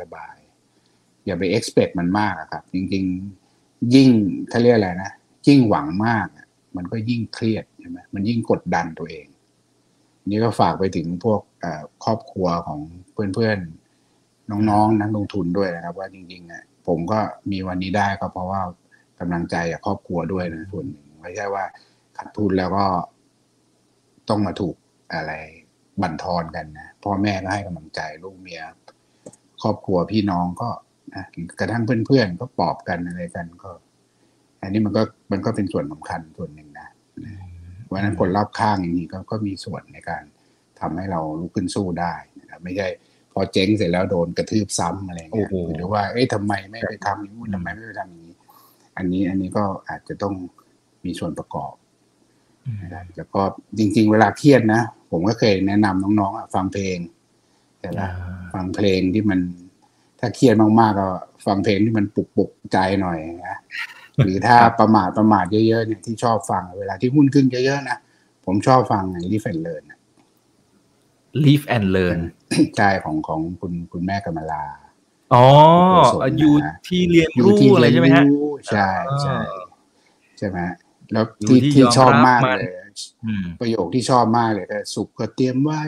[0.00, 0.47] สบายๆ
[1.28, 3.04] อย่าไป expect มันมากครับ จริง
[3.48, 4.08] ๆ ยิ่ง
[4.48, 5.12] เขาเรียกอะไรนะ
[5.48, 6.26] ยิ่งหวังมาก
[6.76, 9.26] มันก็ยิ่งเครียดใช่ไหมมันยิ่งกดดันตัวเอง
[10.30, 11.40] นี่ก็ฝากไปถึงพวก
[12.04, 12.80] ครอบครัวของ
[13.34, 17.18] เพื่อนๆ น้องๆนักลงทุนด้วยนะครับ ว่าจริงๆอะผมก็
[17.50, 18.62] มีวันนี้ได้ก็เพราะว่า
[19.20, 21.64] กำลังใจจากครอบครัวด้วยนะส่วนหนึ่งไม่ใช่ว่า
[22.16, 22.86] ขาดทุนแล้วก็
[24.28, 24.76] ต้องมาถูก
[25.14, 25.32] อะไร
[26.02, 28.62] บั่นทอนกันนะพ่อแม่ก็ให้กำลังใจลูกเมีย
[29.62, 30.68] ครอบครัวพี่น้องก็
[31.60, 33.70] กระทั่งเพื่อนๆก็ปลอบกันอะไรกันก็
[34.62, 35.02] อันนี้มันก็
[35.32, 36.88] มันก็เป็นส่วนสำคัญส่วนหนึ่งนะ
[37.84, 40.22] เพราะฉะนั้นคนรอบข้างอย่างนี้ก็ก็มีส่วนในการ
[40.80, 42.86] ทำให้เราลุกขึ้นสู้ได้นะครับไม่ใช่
[43.32, 48.34] พอเจ๊งเสร็จแล้วโดนกระทืบซ้ำอะไรเงี้ยโอ้โหหรือว่าเอ๊ะทำไมไม่ไปทำอย่างนู้นทำไมไม่ไปทำอย่างนี้
[48.96, 50.34] อันนี้อันนี้ก็อาจจะต้อง
[51.04, 51.74] มีส่วนประกอบ
[52.82, 53.42] นะครับแล้วก็
[53.78, 56.98] จริง ๆ เวลาเครียดนะผมก็เคยแนะนำน้องๆอะฟังเพลง
[57.80, 58.10] ใช่ไหมอ่า
[58.54, 59.40] ฟังเพลงที่มัน
[60.18, 61.08] ถ้าเครียดมากๆก็
[61.46, 63.58] ฟังเพลงที่มันปลุกปลุกใจหน่อยนะ
[64.24, 67.98] หรือถ้าประมาทประมาทเยอะๆเนี่ยที่ชอบฟังเวลาที่หุ้นขึ้นเยอะๆนะ
[68.46, 69.82] ผมชอบฟังลิฟเฟนเลน
[71.44, 72.20] live and learn
[72.76, 74.64] ใจของของคุณคุณแม่กมลา
[75.34, 75.44] อ๋อ
[75.90, 76.54] โอ้โหสดนะอยู่
[76.88, 78.88] ที่เรียนอยู่รู้ที่อะไรใช่ไหมฮะเรียนรู้ใช่
[79.22, 79.62] ใช่อ๋อ
[80.38, 80.58] ใช่ไหม
[81.12, 82.72] แล้วอยู่ที่ที่ที่ยอมชอบรับมากมันเลย
[83.24, 85.82] อืมประโยคที่ชอบมากเลยก็สุขก็เตรียมไว้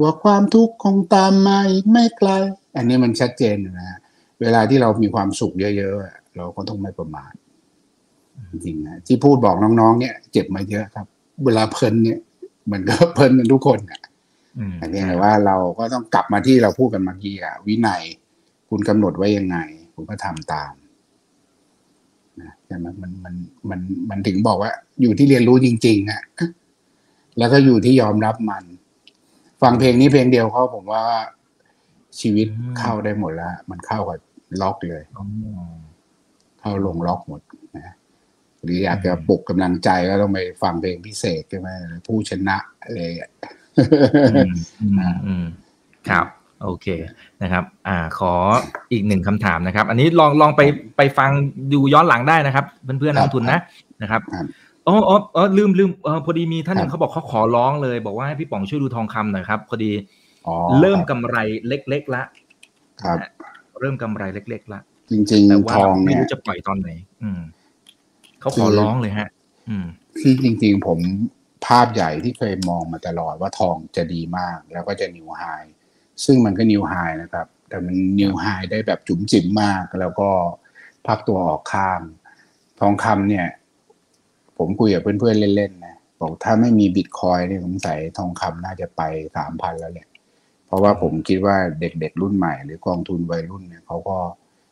[0.00, 2.30] ว่าความทุกข์คงตามมาอีกไม่ไกล
[2.78, 3.98] อันนี้มันชัดเจนอยู่นะ
[4.40, 7.32] เวลาที่เรามีความสุขเยอะๆอะเราก็ต้องไม่ประมาท
[8.50, 11.06] จริงๆนะที่พูดบอกน้องๆเนี่ย เจ็บมาเยอะครับ
[11.44, 12.18] เวลาเพลินเนี่ย
[12.66, 14.02] เหมือนก็เพลินกันทุกคนอะ
[14.58, 18.02] อืมแต่เพียงแต่ว่าเราก็ต้องกลับมาที่เราพูดกันเมื่อกี้อะวินัย
[18.68, 19.56] คุณกำหนดไว้ยังไง
[19.94, 20.72] คุณก็ทำตาม
[22.40, 23.34] นะใช่ไหมมันมัน
[23.70, 26.22] มันมันถึงบอกว่า อยู่ที่เรียนรู้จริงๆอะ
[27.38, 28.64] แล้วก็อยู่ที่ยอมรับมัน
[29.62, 31.04] ฟังเพลงนี้เพลงเดียวเขาผมว่า
[32.20, 32.48] ชีวิต
[32.78, 34.18] เข้าได้หมดแล้ว มันเข้ากับ
[34.60, 35.24] ล็อกเลยอ๋อ
[36.60, 37.40] เข้าลงล็อกหมด
[37.76, 37.94] นะ
[38.62, 41.68] หรืออยากจะปลุกกำลังใจก็ต้องไปฟังเพลงพิเศษใช่ไหม
[42.06, 43.30] ผู้ชนะอะไรอะ
[44.32, 45.46] อืมอืมอืม
[46.08, 46.26] ครับ
[46.62, 46.86] โอเค
[47.42, 48.32] นะครับ อ่า ขอ
[48.92, 50.62] อีกหนึ่งคำถามนะครับ อันนี้ลองลองไป
[50.96, 51.30] ไปฟัง
[51.72, 52.64] ดูย้อนหลังได้นะครับ
[52.98, 53.60] เพื่อนๆนักลงทุนนะ
[54.02, 54.46] นะครับครับ
[54.86, 60.17] อ๋ออ๋ออ๋อลืมลืมเออพอดีมีท่านหนึ่ครังบเขาบอกเขาขอร้องเลย บอกว่าให้พี่ป๋องช่วยดูทองคำหน่อยครับพอดีอ๋อ
[60.80, 61.36] เริ่มคบกำไร
[61.68, 62.22] เล็กๆละ
[63.02, 63.18] ครับ
[63.80, 64.80] เริ่มกำไรเล็กๆละ
[65.10, 66.90] จริงแต่ๆว่าทองไม่เนี่ยรู้จะปล่อยตอนไหน
[67.22, 67.40] อืม
[68.40, 69.28] เขาขอคือร้องเลยฮะ
[69.68, 69.86] อืม
[70.20, 70.98] ที่จริง ๆ ผม
[71.66, 75.42] ภาพใหญ่ที่เคยมองมาตลอดว่าทองจะดีมาก แล้วก็จะนิวไฮ
[76.24, 80.30] ซึ่งมันก็นิวไฮนะครับ แต่มันนิวไฮได้แบบจุ๋มจิ๋มมาก แล้วก็
[81.06, 82.02] พักตัวออกข้าม
[82.80, 83.46] ทองคำเนี่ย
[84.58, 89.02] ผมคุยกับเพื่อนๆเล่นๆนะบอกถ้าไม่มีบิตคอยเนี่ยสงสัยทองคำน่าจะไป
[89.36, 90.07] สามพันแล้วแหละ
[90.68, 94.16] เพราะว่าผมคิดว่าเด็กๆรุ่นใหม่ หรือกองทุนวัยรุ่นเนี่ยเขาก็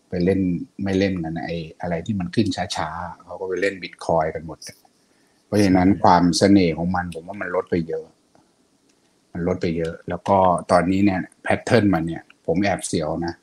[0.08, 0.40] ไปเล่น
[0.82, 4.58] ไม่เล่นกันไอ้อะไรที่มันขึ้นช้าๆเขาก็ไปเล่นบิตคอยกันหมด
[5.46, 8.06] เพราะฉะนั้นความเสน่ห์ของมันผมว่ามันลดไปเยอะ
[9.32, 10.38] มันลดไปเยอะ แล้วก็
[10.72, 13.34] ตอนนี้เนี่ยแพทเทิร์นมันเนี่ย ผมแอบเสียวนะ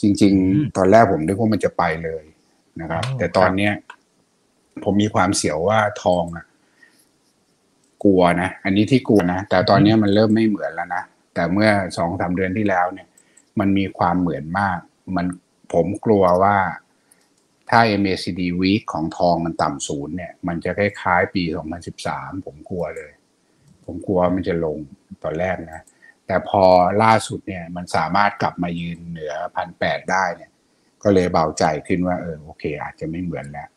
[0.00, 0.30] จริงอื
[0.62, 2.24] มๆตอนแรกผมนึกว่ามันจะไปเลย
[2.80, 3.72] นะครับอ๋อแต่ตอนเนี้ย
[4.84, 6.46] ผมมีความเสียวว่าทองอะ
[8.04, 11.02] กลัวนะ อันนี้ที่กลัวนะ แต่ตอนเนี้ยมันเริ่มไม่เหมือนแล้วนะ
[11.36, 13.08] แต่เมื่อสองสาเดือนที่แล้วเนี่ย
[13.58, 14.78] มันมีความเหมือนมาก
[15.16, 15.26] มัน
[15.72, 16.56] ผมกลัวว่า
[17.70, 21.42] ถ้า MACD week ของทองมันต่ำศูนย์เนี่ย มันจะคล้ายๆ ปี
[21.94, 23.12] 2013 ผมกลัวเลย
[23.84, 24.78] ผมกลัวมันจะลง
[25.22, 25.82] ตอนแรกนะ
[26.26, 26.64] แต่พอ
[27.02, 30.50] ล่าสุดเนี่ย มันสามารถกลับมายืนเหนือพันแปดได้เนี่ย
[31.02, 33.68] ก็เลยเบาใจขึ้นว่าเออโอเค อาจจะไม่เหมือนแล้ว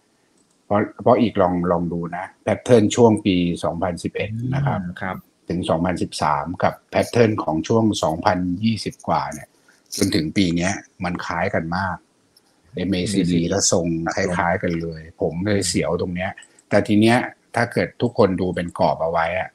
[0.65, 3.35] เพราะเพราะอีกลองลองดูนะแพทเทิร์นช่วงปี
[3.95, 5.17] 2011 นะครับครับ
[5.49, 5.59] ถึง
[6.11, 7.83] 2013 กับแพทเทิร์นของช่วง
[8.45, 9.47] 2020 กว่าเนี่ย
[9.97, 10.73] จนถึงปีเนี้ย
[11.03, 11.97] มันคล้ายกันมาก
[12.89, 13.85] MACD ก็ทรง
[14.15, 16.31] คล้าย ๆ กันเลย ผมเลยเสียวตรงเนี้ย
[16.69, 17.17] แต่ทีเนี้ย
[17.55, 19.49] ถ้าเกิดทุกคนดูเป็นกรอบเอาไว้อะ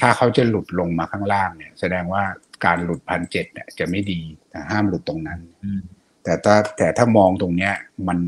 [0.00, 2.22] ถ้าเขาจะหลุดลงมาข้างล่างเนี่ย แสดงว่า
[2.64, 5.82] การหลุดพันเจ็ดเนี่ยจะไม่ดีแต่ห้ามหลุดตรงนั้นอืม
[6.24, 7.74] แต่ถ้าแต่ถ้ามองตรงเนี้ย
[8.08, 8.18] มัน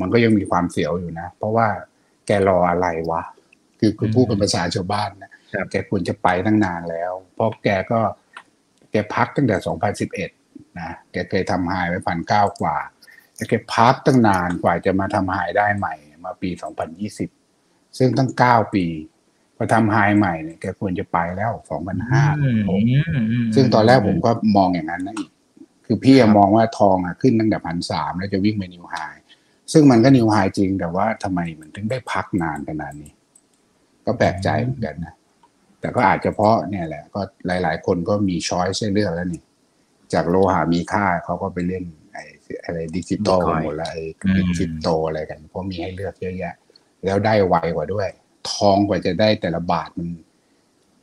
[0.00, 1.68] มันก็ยังมีความเสียวอยู่นะ เพราะว่า
[2.26, 3.22] แกรออะไรวะ
[3.80, 5.35] คือคือพูดเป็นภาษาชาวบ้านนะครับ
[5.70, 8.00] แกควรจะไปตั้งนานแล้ว เพราะแกก็
[8.92, 9.56] แกพักตั้งแต่
[10.16, 12.76] 2011 นะ แกเคยทำไฮไว้พันเก้ากว่า
[13.34, 15.94] แต่แกพักตั้งนานกว่าจะมาทำไฮได้ใหม่
[16.24, 16.50] มาปี
[17.24, 18.86] 2020 ซึ่งตั้ง 9 ปี
[19.56, 21.52] พอทำไฮใหม่เนี่ยแกควรจะไปแล้ว
[21.96, 22.80] 2,500อืมผม
[23.14, 25.30] อืมซึ่งตอนแรกผมก็มองอย่างนั้นนะอีก
[25.86, 28.96] คือพี่อะมองว่าทองอะขึ้นตั้งแต่พันสามแล้วจะวิ่งไป new high
[29.72, 33.12] ซึ่งมันก็ new high จริงแต่ว่าทำไมมันถึงได้พักนานขนาดนี้
[34.06, 35.14] ก็แปลกใจเหมือนกันนะ
[35.86, 39.42] แต่ก็อาจจะเพราะเนี่ยแหละ ก็หลาย ๆ คนก็มี choice ให้เลือกแล้วนี่
[40.14, 42.24] จากโลหะมีค่าเขาก็ไปเล่นไอ้
[42.64, 44.02] อะไรดิจิตอลกันหมดแล้วไอ้
[44.38, 46.54] ดิจิโตอะไรกันเพราะมีให้เลือกเยอะแยะ
[47.04, 48.08] แล้วได้ไวกว่าด้วย
[48.50, 50.08] ทองกว่าจะได้แต่ละบาทมัน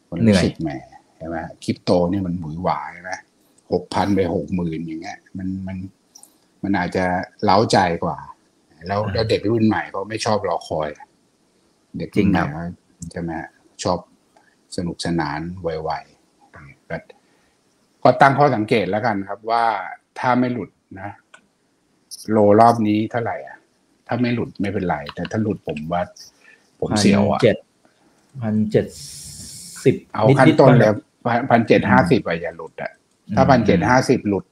[0.09, 0.69] มันรู้สึกแหม
[1.17, 3.19] ใช่ไหมคริปโตนี่มันหมุยหวายนะ
[3.71, 5.77] หกพันไปหกหมื่นอย่างเงี้ย มันมัน
[6.63, 7.05] มันอาจจะ
[7.43, 8.17] เล้าใจกว่า
[8.87, 10.89] แล้วแล้วเด็กรุ่นใหม่เขาไม่ชอบรอคอย
[11.97, 12.63] เด็กรุ่นใหม่เขา
[13.11, 13.31] ใช่ไหม
[13.83, 13.97] ชอบ
[14.77, 16.97] สนุกสนานไวๆแต่
[18.03, 19.65] ก็ตั้งข้อสังเกตแล้วกันครับว่า
[20.19, 20.69] ถ้าไม่หลุด
[20.99, 21.11] นะ
[22.31, 23.57] โลรอบนี้เท่าไหร่อะ
[24.07, 26.01] ถ้าไม่หลุดไม่เป็นไร แต่ถ้าหลุดผมว่า
[26.79, 27.57] ผมเสียวอะเจ็ด
[28.41, 28.85] พันเจ็ด
[29.83, 30.89] สิบเอาขั้นต้นเลย
[31.51, 32.91] พันเจ็ดห้าสิบไปอย่าหลุดอะ
[33.35, 34.45] ถ้าพันเจ็ดห้าสิบหลุด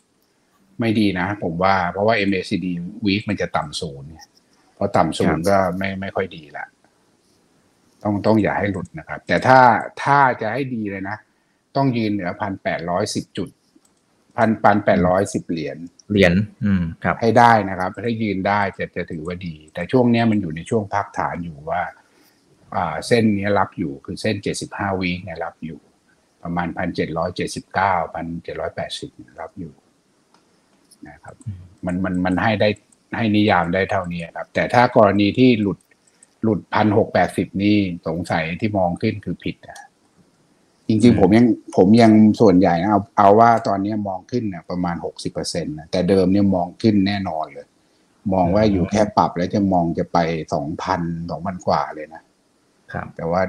[0.80, 2.65] ไม่ดีนะผมว่าเพราะว่า MACD
[3.05, 4.26] week มันจะต่ำศูนย์เนี่ย
[4.78, 6.65] พอต่ำศูนย์ก็ไม่ไม่ค่อยดีละ
[8.04, 9.60] ต้องต้องอย่าให้หลุดนะครับ แต่ถ้า
[10.04, 11.18] ถ้าจะให้ดีเลยนะ
[11.76, 13.49] ต้องยืนเหนือพันแปดร้อยสิบจุด
[14.38, 15.78] พันพันแปดร้อยสิบเหรียญ
[16.12, 16.34] เหรียญ
[16.66, 21.82] อืมครับ ให้ได้นะครับ ถ้ายืนได้จะจะถือว่าดี แต่ช่วงเนี้ยมันอยู่ในช่วงพักฐานอยู่ว่า
[22.76, 25.80] อ่าเส้นเนี้ยรับอยู่คือเส้นเจ็ดสิบห้าวีเนี่ยรับอยู่
[26.43, 29.74] ประมาณพันเจ็ดร้อยเจ็ดสิบเก้าพันเจ็ดร้อยแปดสิบรับอยู่
[31.08, 31.36] นะครับ
[31.86, 32.70] มันมันมันให้ได้
[33.18, 35.80] ให้นิยามได้เท่านี้ครับ แต่ถ้ากรณีที่หลุด
[36.43, 37.77] หลุดพันหกแปดสิบนี่
[38.07, 39.87] สงสัยที่มองขึ้นคือผิดนะ
[40.87, 41.45] จริงๆผมยัง
[41.77, 42.11] ผมยัง
[42.41, 47.67] ส่วนใหญ่นะเอาเอาว่าตอนนี้มองขึ้นเนี่ยประมาณหกสิบเปอร์เซ็นต์นะแต่เดิมเนี่ยมองขึ้นแน่นอนเลย
[48.33, 50.17] มองว่าอยู่แค่ปรับแล้วจะมองจะไป
[50.53, 52.21] สองพันสองพันกว่าเลยนะ
[52.93, 53.41] ครับ แต่ว่า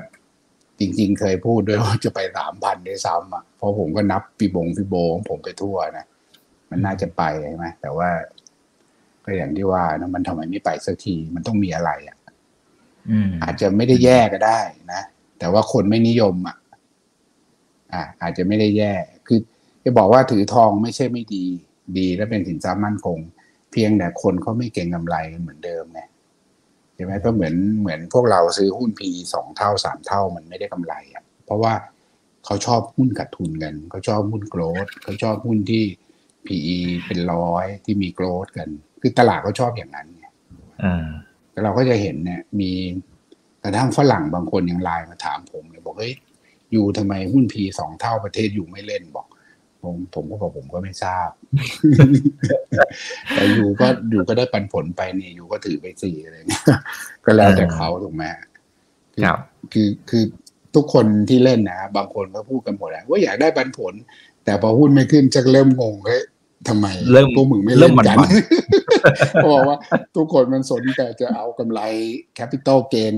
[0.79, 6.07] จริง ๆ เคยพูดด้วยว่าจะไปสามพันด้วยซ้ำอะเพราะผมก็นับปีบงปีโบของผมไปทั่วนะ
[6.71, 8.09] มันน่าจะไปใช่ไหมแต่ว่า
[9.25, 12.17] ก็อย่างที่ว่านะมันทำไมไม่ไปสักทีมันต้องมีอะไรอะ
[13.11, 14.61] อืมอาจจะไม่ได้แย่ก็ได้
[14.93, 15.03] นะ
[15.39, 16.57] แต่ว่าคนไม่นิยมอะ
[17.93, 18.93] อ่าอาจจะไม่ได้แย่
[19.27, 19.39] คือ
[19.85, 21.45] จะบอกว่าถือทองไม่ใช่ไม่ดี
[21.99, 23.19] ดีและเป็นสินทรัพย์มั่นคง
[23.73, 26.01] เพียงแต่คนเขาไม่เก่งกำไรเหมือนเดิมไง
[26.95, 31.73] ใช่ไหมก็เหมือนเหมือนพวกเราซื้อหุ้น PE สองเท่าสามเท่ามันไม่ได้กำไรอะ เพราะว่า
[32.45, 35.85] เขาชอบหุ้นขาดทุนกันเขาชอบหุ้นโกลดเขาชอบหุ้นที่
[36.47, 38.69] PE เป็นร้อยที่มีโกลดกัน
[39.01, 40.27] คือตลาดเขาชอบอย่างนั้นไง
[40.83, 41.32] อ่าแต่
[41.65, 42.71] เราก็จะเห็นเนี่ย มี
[43.63, 46.15] กระทั่งฝรั่งบางคนยังไลน์มาถามผมเลยบอกเฮ้ย
[46.73, 49.27] อยู่ทำไมหุ้นพีสองเท่าประเทศอยู่ไม่เล่นบอก
[49.83, 51.31] ผมผมก็บอกผมก็ไม่ทราบ
[53.35, 56.65] แต่อยู่ก็อยู่ก็ได้ปันผลไปนี่อยู่ก็ถือไปสี่อะไรเงี้ย
[57.25, 58.25] ก็แล้วแต่เขาถูกไหม
[59.25, 59.39] ครับ
[59.73, 60.25] คือคือ
[60.75, 63.95] ทุกคนที่เล่นนะบางคนก็พูดกันหมดนะว่าอยากได้ปันผล
[64.45, 66.23] แต่พอหุ้นไม่ขึ้นจะเริ่มงงเฮ้ย
[66.69, 68.33] ทำไมเริ่มพวกมึงไม่เริ่เล่มนหวั่นกันหวั่น
[69.35, 69.77] เพราะว่า
[70.17, 71.81] ทุกคนมันสนแต่จะเอากำไร
[72.35, 73.15] แคปิตอลเกน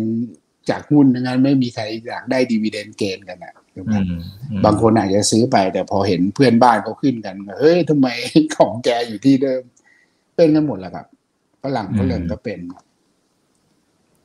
[0.71, 4.21] จากหุ้นดังนั้นไม่มีใครอยากได้ดีเวเดนเกนกันนะถูกไหมอืม
[4.51, 8.09] อืมบางคนอาจจะซื้อไป แต่พอเห็นเพื่อนบ้านเขาขึ้นกันก็เฮ้ยทำไม
[8.57, 9.63] ของแกอยู่ที่เดิม
[10.37, 11.07] เป็นกันหมดแหละครับ
[11.63, 12.59] ฝรั่งฝรั่งก็เป็น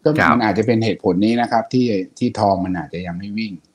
[0.04, 1.86] ก็มันอาจจะเป็นเหตุผลนี้นะครับ ที่
[2.18, 3.69] ที่ทองมันอาจจะยังไม่วิ่งนะ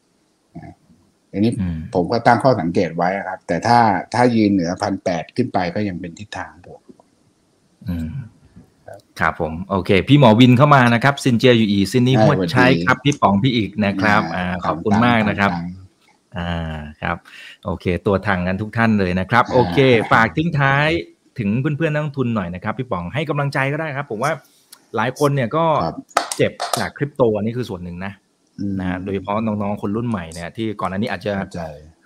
[1.35, 3.78] อันนี้อืมผมก็ตั้งข้อสังเกตไว้ครับ แต่ถ้า
[4.14, 6.80] ถ้ายืนเหนือพันแปดขึ้นไปก็ยังเป็นทิศทางบวก
[7.89, 8.09] อืม
[9.20, 15.66] ครับผม โอเค พี่หมอวินเข้ามานะครับซินเจียอยู่อีซินนี่ใช่หัวสวัสดีใช้ครับ พี่ป๋องพี่อีกนะครับอ่าขอบคุณมากนะครับตาม
[16.39, 17.16] อ่าครับ
[17.64, 19.78] โอเค ตัวทางกันทุกท่านเลยนะครับ โอเค
[20.12, 20.89] ฝากทิ้งท้าย
[21.39, 24.32] ถึงเพื่อนๆนักลงทุนหน่อยนะครับ พี่ป๋องให้กำลังใจก็ได้ครับ ผมว่า
[24.97, 25.64] หลายคนเนี่ยก็
[26.37, 28.12] เจ็บจากคริปโตอันนี้คือส่วนหนึ่งนะ
[28.80, 31.32] นะโดยเฉพาะน้องๆคนรุ่นใหม่เนี่ยที่ก่อนหน้านี้อาจจะ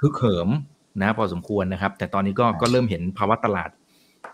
[0.01, 0.49] ฮึกเหิม
[1.03, 3.70] นะพอสมควรนะครับ แต่ตอนนี้ก็ก็เริ่มเห็นภาวะตลาด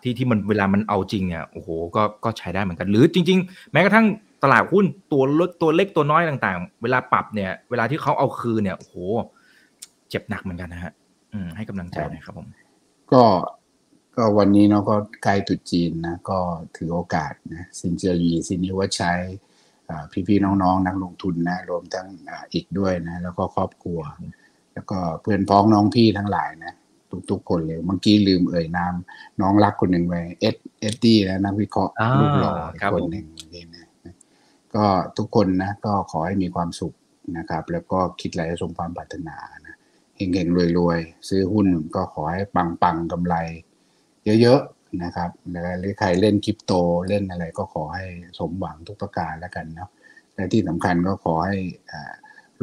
[0.02, 4.06] ที่ที่มันเวลามันเอาจริงเนี่ยโอ้โหก็ก็ใช้ได้เหมือนกัน หรือจริง ๆ แม้กระทั่ง
[4.44, 8.94] ตลาดหุ้นตัวเล็กตัวเล็กตัวน้อยต่างๆ เวลาปรับเนี่ย เวลาที่เขาเอาคืนเนี่ยโอ้โห
[10.08, 10.92] เจ็บหนักเหมือนกันนะฮะ
[11.32, 12.46] อืมให้กำลังใจนะครับผม
[13.12, 13.22] ก็
[14.16, 16.38] ก็วันนี้เนาะก็ใกล้ตุจีนนะ ก็
[16.76, 19.20] ถือโอกาสนะสินเจียยีสินนิวัชชัย
[20.28, 22.06] พี่ๆน้องๆ นักลงทุนนะรวมทั้ง
[22.52, 24.00] อีกด้วยนะ แล้วก็ครอบครัว
[24.74, 26.72] แล้วก็เพื่อนพ้องน้องพี่ทั้งหลายนะ
[27.30, 28.94] ทุกๆคนเลยเมื่อกี้ลืมเอ่ยนาม
[29.40, 32.52] น้องรักคนหนึ่งไปเอสเอ็ดดี้นะนักวิเคราะห์รูปหล่อ
[32.92, 33.86] คนหนึ่งนี่นะ
[34.74, 34.84] ก็
[35.18, 36.94] ทุกคนนะก็ขอให้มีความสุข
[37.38, 39.74] นะครับ แล้วก็คิดอะไรสมความปรารถนานะ
[40.16, 42.42] เฮงๆรวยๆ ซื้อหุ้นก็ขอให้
[42.82, 43.34] ปังๆกำไร
[44.42, 46.72] เยอะๆ นะครับแล้วหรือใครเล่นคริปโต
[47.08, 48.04] เล่นอะไรก็ขอให้
[48.38, 49.90] สมหวังทุกประการแล้วกันเนาะ
[50.34, 51.56] และที่สำคัญก็ขอให้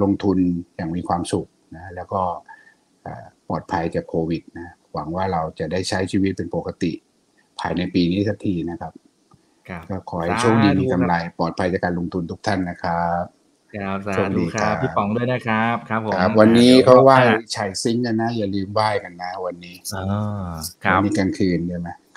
[0.02, 0.38] ลงทุน
[0.76, 2.22] อย่างมีความสุขนะแล้วก็
[3.48, 6.92] ปลอดภัยจากโควิดนะหวังว่าเราจะได้ใช้ชีวิตเป็นปกติ
[7.60, 8.94] ภายในปีนี้สักทีนะครับ
[9.90, 13.24] ก็ขอให้โชคดีมีกำไร ปลอดภัยจากการลงทุนทุกท่านนะครับ
[13.76, 17.18] ครับสาธุครับพี่ป๋องด้วยนะครับครับผมวันนี้เขาไหว้
[17.56, 20.06] ชัยซิงกันนะ อย่าลืมไหว้กันนะ วันนี้อ๋อ
[20.84, 22.11] ครับวันนี้กลางคืนใช่ไหมครับ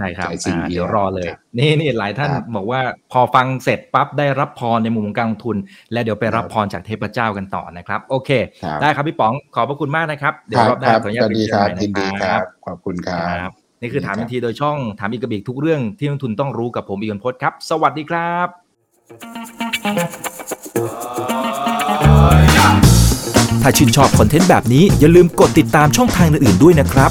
[0.00, 0.28] ใช่ครับ
[0.70, 1.28] เดี๋ยวรอเลย
[1.58, 2.80] นี่นี่หลายท่านบอกว่า
[3.12, 5.56] พอฟังเสร็จปั๊บได้รับพรในมุมการลงทุน
[5.92, 8.30] และเดี๋ยวไปรับพรจากเทพเจ้ากันต่อนะครับ โอเค
[8.82, 11.76] ได้ครับพี่ป๋องขอบพระคุณมากนะครับ เดี๋ยวรอบหน้าขออนุญาตไปเจอกัน
[12.06, 13.50] นะครับ ขอบคุณครับ
[13.82, 18.48] นี่คือถามทันทีโดยช่องถามอีกกระบิกทุกเรื่องที่นักทุนต้องรู้กับผมอีกคนพจน์ครับ สวัสดีครับ
[23.62, 27.10] ถ้าชื่นชอบคอนเทนต์แบบนี้อย่าลืมกดติดตามช่องทางอื่นๆด้วยนะครับ